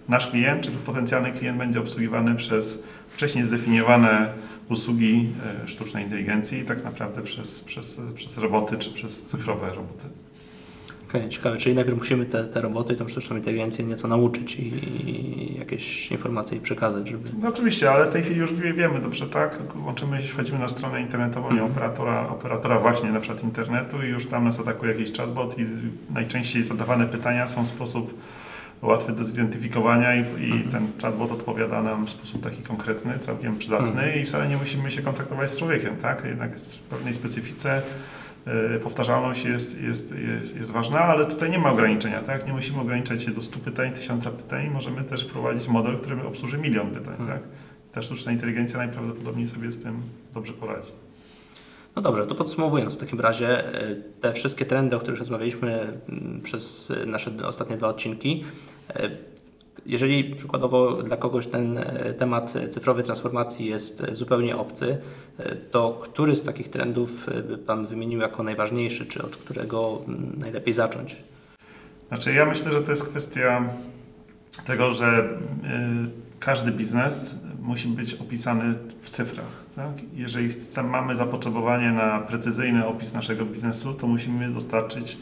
nasz 0.09 0.27
klient, 0.27 0.63
czy 0.63 0.71
potencjalny 0.71 1.31
klient 1.31 1.57
będzie 1.57 1.79
obsługiwany 1.79 2.35
przez 2.35 2.83
wcześniej 3.09 3.45
zdefiniowane 3.45 4.33
usługi 4.69 5.29
e, 5.63 5.67
sztucznej 5.67 6.03
inteligencji, 6.03 6.63
tak 6.63 6.83
naprawdę 6.83 7.21
przez, 7.21 7.61
przez, 7.61 8.01
przez 8.15 8.37
roboty, 8.37 8.77
czy 8.77 8.89
przez 8.89 9.23
cyfrowe 9.23 9.73
roboty. 9.73 10.05
Okej, 11.15 11.29
ciekawe, 11.29 11.57
czyli 11.57 11.75
najpierw 11.75 11.97
musimy 11.97 12.25
te, 12.25 12.43
te 12.43 12.61
roboty, 12.61 12.95
tą 12.95 13.07
sztuczną 13.07 13.35
inteligencję 13.37 13.85
nieco 13.85 14.07
nauczyć 14.07 14.55
i, 14.55 14.67
i 15.09 15.59
jakieś 15.59 16.11
informacje 16.11 16.55
jej 16.57 16.63
przekazać, 16.63 17.07
żeby... 17.09 17.29
No 17.41 17.49
oczywiście, 17.49 17.91
ale 17.91 18.05
w 18.05 18.09
tej 18.09 18.23
chwili 18.23 18.39
już 18.39 18.53
wie- 18.53 18.73
wiemy 18.73 18.99
dobrze, 18.99 19.27
tak? 19.27 19.59
Łączymy, 19.85 20.21
wchodzimy 20.21 20.59
na 20.59 20.67
stronę 20.69 21.01
internetową 21.01 21.49
Mhm. 21.49 21.71
operatora, 21.71 22.27
operatora 22.29 22.79
właśnie 22.79 23.11
na 23.11 23.19
przykład 23.19 23.43
internetu 23.43 24.03
i 24.03 24.07
już 24.09 24.25
tam 24.25 24.43
nas 24.43 24.59
atakuje 24.59 24.91
jakiś 24.91 25.17
chatbot 25.17 25.59
i 25.59 25.65
najczęściej 26.13 26.63
zadawane 26.63 27.05
pytania 27.05 27.47
są 27.47 27.65
w 27.65 27.67
sposób 27.67 28.19
łatwy 28.81 29.11
do 29.13 29.23
zidentyfikowania 29.23 30.15
i, 30.15 30.19
i 30.19 30.51
Mhm. 30.51 30.63
ten 30.71 30.87
chatbot 31.01 31.31
odpowiada 31.31 31.81
nam 31.81 32.05
w 32.05 32.09
sposób 32.09 32.43
taki 32.43 32.63
konkretny, 32.63 33.19
całkiem 33.19 33.57
przydatny 33.57 34.15
i 34.21 34.25
wcale 34.25 34.47
nie 34.47 34.57
musimy 34.57 34.91
się 34.91 35.01
kontaktować 35.01 35.51
z 35.51 35.55
człowiekiem, 35.57 35.97
tak? 35.97 36.25
Jednak 36.25 36.55
w 36.59 36.79
pewnej 36.79 37.13
specyfice 37.13 37.81
powtarzalność 38.83 39.45
jest, 39.45 39.81
jest, 39.81 40.15
jest, 40.17 40.55
jest 40.57 40.71
ważna, 40.71 40.99
ale 40.99 41.25
tutaj 41.25 41.49
nie 41.49 41.59
ma 41.59 41.71
ograniczenia, 41.71 42.21
tak? 42.21 42.47
Nie 42.47 42.53
musimy 42.53 42.81
ograniczać 42.81 43.23
się 43.23 43.31
do 43.31 43.41
100 43.41 43.59
pytań, 43.59 43.91
1000 43.91 44.25
pytań, 44.25 44.69
możemy 44.69 45.03
też 45.03 45.23
wprowadzić 45.23 45.67
model, 45.67 45.95
który 45.95 46.23
obsłuży 46.23 46.57
milion 46.57 46.91
pytań, 46.91 47.15
Mhm. 47.19 47.39
tak? 47.39 47.49
Ta 47.91 48.01
sztuczna 48.01 48.31
inteligencja 48.31 48.77
najprawdopodobniej 48.77 49.47
sobie 49.47 49.71
z 49.71 49.83
tym 49.83 50.01
dobrze 50.33 50.53
poradzi. 50.53 50.91
No 51.95 52.01
dobrze, 52.01 52.27
to 52.27 52.35
podsumowując 52.35 52.93
w 52.93 52.97
takim 52.97 53.19
razie 53.19 53.73
e, 53.81 53.95
te 54.21 54.33
wszystkie 54.33 54.65
trendy, 54.65 54.95
o 54.95 54.99
których 54.99 55.19
rozmawialiśmy 55.19 55.97
mm, 56.09 56.41
przez 56.43 56.91
e, 56.91 57.05
nasze 57.05 57.31
ostatnie 57.43 57.77
dwa 57.77 57.87
odcinki, 57.87 58.43
e, 58.89 59.09
jeżeli 59.85 60.35
przykładowo 60.35 61.03
dla 61.03 61.17
kogoś 61.17 61.47
ten 61.47 61.77
e, 61.77 62.13
temat 62.13 62.53
cyfrowej 62.69 63.03
transformacji 63.03 63.65
jest 63.65 64.03
zupełnie 64.11 64.57
obcy, 64.57 64.97
e, 65.37 65.55
to 65.55 66.01
który 66.03 66.35
z 66.35 66.43
takich 66.43 66.69
trendów 66.69 67.29
e, 67.29 67.43
by 67.43 67.57
Pan 67.57 67.87
wymienił 67.87 68.19
jako 68.19 68.43
najważniejszy, 68.43 69.05
czy 69.05 69.21
od 69.21 69.35
którego 69.35 70.01
najlepiej 70.37 70.73
zacząć? 70.73 71.15
Znaczy, 72.07 72.33
ja 72.33 72.45
myślę, 72.45 72.71
że 72.71 72.81
to 72.81 72.91
jest 72.91 73.09
kwestia 73.09 73.69
tego, 74.65 74.91
że 74.91 75.29
każdy 76.39 76.71
biznes 76.71 77.35
musi 77.59 77.87
być 77.87 78.13
opisany 78.13 78.75
w 79.01 79.09
cyfrach. 79.09 79.63
Tak? 79.75 79.91
Jeżeli 80.13 80.49
chcemy, 80.49 80.89
mamy 80.89 81.15
zapotrzebowanie 81.15 81.91
na 81.91 82.19
precyzyjny 82.19 82.87
opis 82.87 83.13
naszego 83.13 83.45
biznesu, 83.45 83.93
to 83.93 84.07
musimy 84.07 84.49
dostarczyć 84.49 85.17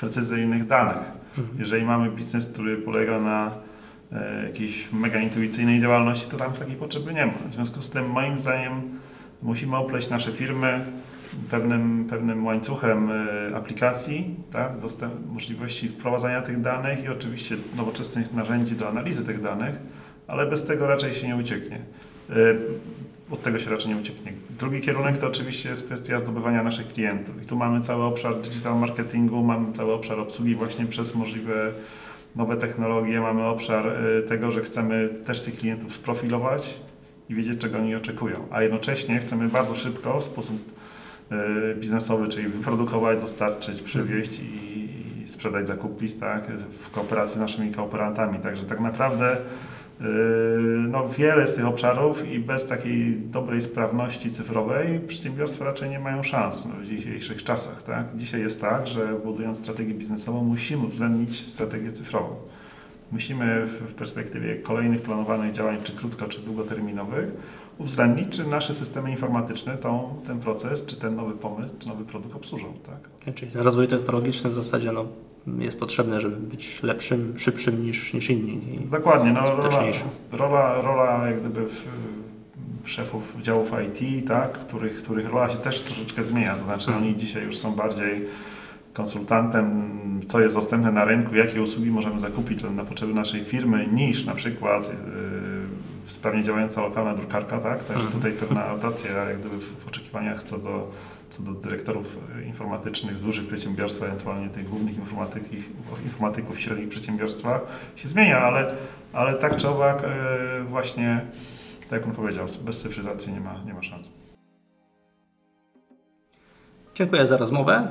precyzyjnych 0.00 0.66
danych. 0.66 1.12
Jeżeli 1.58 1.84
mamy 1.84 2.10
biznes, 2.10 2.48
który 2.48 2.76
polega 2.76 3.20
na 3.20 3.50
jakiejś 4.46 4.92
mega 4.92 5.20
intuicyjnej 5.20 5.80
działalności, 5.80 6.30
to 6.30 6.36
tam 6.36 6.52
takiej 6.52 6.76
potrzeby 6.76 7.14
nie 7.14 7.26
ma. 7.26 7.32
W 7.48 7.52
związku 7.52 7.82
z 7.82 7.90
tym, 7.90 8.10
moim 8.10 8.38
zdaniem, 8.38 8.72
musimy 9.42 9.76
opleść 9.76 10.10
nasze 10.10 10.32
firmy 10.32 10.84
pewnym, 11.50 12.06
pewnym 12.10 12.44
łańcuchem 12.46 13.10
e, 13.10 13.56
aplikacji, 13.56 14.34
tak, 14.50 14.78
dostęp, 14.78 15.14
możliwości 15.26 15.88
wprowadzania 15.88 16.42
tych 16.42 16.60
danych 16.60 17.04
i 17.04 17.08
oczywiście 17.08 17.56
nowoczesnych 17.76 18.32
narzędzi 18.32 18.74
do 18.74 18.88
analizy 18.88 19.24
tych 19.24 19.42
danych, 19.42 19.74
ale 20.26 20.46
bez 20.46 20.62
tego 20.62 20.86
raczej 20.86 21.12
się 21.12 21.28
nie 21.28 21.36
ucieknie. 21.36 21.78
E, 22.30 22.34
Od 23.30 23.42
tego 23.42 23.58
się 23.58 23.70
raczej 23.70 23.88
nie 23.94 24.00
ucieknie. 24.00 24.32
Drugi 24.58 24.80
kierunek 24.80 25.18
to 25.18 25.26
oczywiście 25.26 25.68
jest 25.68 25.86
kwestia 25.86 26.18
zdobywania 26.18 26.62
naszych 26.62 26.92
klientów. 26.92 27.42
I 27.42 27.46
tu 27.46 27.56
mamy 27.56 27.80
cały 27.80 28.04
obszar 28.04 28.40
digital 28.40 28.78
marketingu, 28.78 29.42
mamy 29.42 29.72
cały 29.72 29.92
obszar 29.92 30.20
obsługi 30.20 30.54
właśnie 30.54 30.86
przez 30.86 31.14
możliwe 31.14 31.72
nowe 32.36 32.56
technologie, 32.56 33.20
mamy 33.20 33.44
obszar 33.44 33.86
e, 33.86 34.22
tego, 34.22 34.50
że 34.50 34.60
chcemy 34.60 35.08
też 35.26 35.40
tych 35.40 35.58
klientów 35.58 35.92
sprofilować 35.92 36.80
i 37.28 37.34
wiedzieć, 37.34 37.60
czego 37.60 37.78
oni 37.78 37.94
oczekują. 37.94 38.46
A 38.50 38.62
jednocześnie 38.62 39.18
chcemy 39.18 39.48
bardzo 39.48 39.74
szybko, 39.74 40.20
w 40.20 40.24
sposób 40.24 40.72
e, 41.30 41.74
biznesowy, 41.74 42.28
czyli 42.28 42.48
wyprodukować, 42.48 43.20
dostarczyć, 43.20 43.82
przywieźć 43.82 44.40
i 44.40 45.28
sprzedać, 45.28 45.68
zakupić 45.68 46.14
tak, 46.14 46.46
w 46.70 46.90
kooperacji 46.90 47.34
z 47.36 47.40
naszymi 47.40 47.72
kooperantami. 47.72 48.38
Także 48.38 48.64
tak 48.64 48.80
naprawdę 48.80 49.36
no, 50.88 51.08
wiele 51.08 51.46
z 51.46 51.54
tych 51.54 51.66
obszarów 51.66 52.28
i 52.32 52.38
bez 52.38 52.66
takiej 52.66 53.16
dobrej 53.16 53.60
sprawności 53.60 54.30
cyfrowej 54.30 55.00
przedsiębiorstwa 55.00 55.64
raczej 55.64 55.90
nie 55.90 56.00
mają 56.00 56.22
szans 56.22 56.66
no, 56.66 56.74
w 56.84 56.86
dzisiejszych 56.86 57.42
czasach. 57.42 57.82
Tak? 57.82 58.16
Dzisiaj 58.16 58.40
jest 58.40 58.60
tak, 58.60 58.86
że 58.86 59.20
budując 59.24 59.58
strategię 59.58 59.94
biznesową 59.94 60.44
musimy 60.44 60.86
uwzględnić 60.86 61.48
strategię 61.48 61.92
cyfrową. 61.92 62.36
Musimy 63.12 63.66
w 63.66 63.94
perspektywie 63.94 64.56
kolejnych 64.56 65.02
planowanych 65.02 65.52
działań, 65.52 65.76
czy 65.82 65.92
krótko, 65.92 66.26
czy 66.26 66.40
długoterminowych, 66.40 67.32
uwzględnić, 67.82 68.28
czy 68.28 68.46
nasze 68.46 68.74
systemy 68.74 69.10
informatyczne 69.10 69.76
tą, 69.76 70.14
ten 70.24 70.40
proces, 70.40 70.86
czy 70.86 70.96
ten 70.96 71.16
nowy 71.16 71.32
pomysł, 71.32 71.74
czy 71.78 71.88
nowy 71.88 72.04
produkt 72.04 72.36
obsłużą. 72.36 72.72
Tak? 72.86 73.34
Czyli 73.34 73.52
ten 73.52 73.62
rozwój 73.62 73.88
technologiczny 73.88 74.50
w 74.50 74.54
zasadzie 74.54 74.92
no, 74.92 75.04
jest 75.58 75.78
potrzebny, 75.78 76.20
żeby 76.20 76.36
być 76.36 76.82
lepszym, 76.82 77.34
szybszym 77.36 77.84
niż, 77.84 78.14
niż 78.14 78.30
inni. 78.30 78.78
Dokładnie, 78.90 79.32
no, 79.32 79.40
rola, 79.40 79.82
rola, 80.32 80.82
rola 80.82 81.26
jak 81.26 81.40
gdyby 81.40 81.68
w, 81.68 81.86
szefów 82.84 83.36
działów 83.42 83.70
IT, 83.88 84.28
tak, 84.28 84.52
których, 84.52 84.96
których 84.96 85.30
rola 85.30 85.50
się 85.50 85.56
też 85.56 85.82
troszeczkę 85.82 86.22
zmienia, 86.22 86.54
to 86.54 86.64
znaczy 86.64 86.94
oni 86.94 87.16
dzisiaj 87.16 87.44
już 87.44 87.58
są 87.58 87.72
bardziej 87.72 88.26
konsultantem, 88.92 89.90
co 90.26 90.40
jest 90.40 90.54
dostępne 90.54 90.92
na 90.92 91.04
rynku, 91.04 91.34
jakie 91.34 91.62
usługi 91.62 91.90
możemy 91.90 92.20
zakupić 92.20 92.62
na 92.62 92.84
potrzeby 92.84 93.14
naszej 93.14 93.44
firmy, 93.44 93.88
niż 93.92 94.24
na 94.24 94.34
przykład 94.34 94.88
yy, 94.88 94.94
sprawnie 96.06 96.42
działająca 96.42 96.80
lokalna 96.82 97.14
drukarka, 97.14 97.58
tak? 97.58 97.78
Także 97.84 98.04
Mhm. 98.04 98.12
tutaj 98.12 98.32
pewna 98.32 98.68
rotacja 98.68 99.12
jak 99.24 99.38
gdyby 99.40 99.56
w, 99.58 99.84
w 99.84 99.88
oczekiwaniach 99.88 100.42
co 100.42 100.58
do, 100.58 100.90
co 101.28 101.42
do 101.42 101.52
dyrektorów 101.52 102.18
y, 102.40 102.44
informatycznych 102.44 103.20
dużych 103.20 103.46
przedsiębiorstwach, 103.46 104.08
ewentualnie 104.08 104.48
tych 104.48 104.68
głównych 104.68 104.96
informatyki, 104.96 105.62
informatyków 106.04 106.56
w 106.56 106.60
średnich 106.60 106.88
przedsiębiorstwach 106.88 107.60
się 107.96 108.08
zmienia, 108.08 108.38
ale, 108.38 108.74
ale 109.12 109.34
tak 109.34 109.56
czy 109.56 109.68
owak 109.68 110.02
yy, 110.02 110.64
właśnie, 110.64 111.20
tak 111.80 111.92
jak 111.92 112.02
pan 112.02 112.12
powiedział, 112.14 112.46
bez 112.64 112.78
cyfryzacji 112.78 113.32
nie 113.32 113.40
ma, 113.40 113.54
nie 113.66 113.74
ma 113.74 113.82
szans. 113.82 114.08
Dziękuję 116.94 117.26
za 117.26 117.36
rozmowę. 117.36 117.88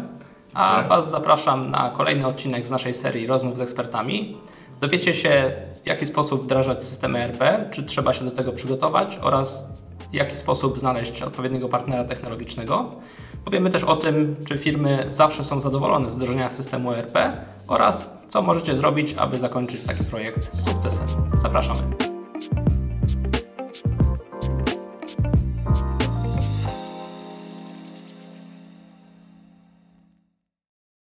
A 0.54 0.70
Dziękuję. 0.76 0.90
Was 0.90 1.12
zapraszam 1.12 1.72
na 1.72 1.90
kolejny 1.98 2.28
odcinek 2.28 2.68
z 2.68 2.72
naszej 2.72 2.94
serii 2.94 3.28
rozmów 3.28 3.58
z 3.58 3.62
ekspertami. 3.62 4.38
Dowiecie 4.82 5.14
się, 5.14 5.52
w 5.84 5.88
jaki 5.88 6.06
sposób 6.06 6.44
wdrażać 6.44 6.84
systemy 6.84 7.20
ERP, 7.20 7.70
czy 7.72 7.84
trzeba 7.84 8.14
się 8.14 8.26
do 8.26 8.32
tego 8.32 8.52
przygotować 8.52 9.20
oraz 9.22 9.70
w 10.12 10.14
jaki 10.14 10.36
sposób 10.36 10.80
znaleźć 10.80 11.22
odpowiedniego 11.22 11.70
partnera 11.70 12.04
technologicznego. 12.04 12.92
Powiemy 13.46 13.70
też 13.70 13.84
o 13.84 13.96
tym, 13.96 14.36
czy 14.46 14.58
firmy 14.58 15.08
zawsze 15.12 15.44
są 15.44 15.60
zadowolone 15.60 16.10
z 16.10 16.16
wdrożenia 16.16 16.50
systemu 16.50 16.94
ERP 16.94 17.18
oraz 17.68 18.14
co 18.30 18.42
możecie 18.42 18.76
zrobić, 18.76 19.16
aby 19.18 19.40
zakończyć 19.40 19.82
taki 19.82 20.04
projekt 20.04 20.54
z 20.54 20.66
sukcesem. 20.66 21.08
Zapraszamy. 21.42 21.82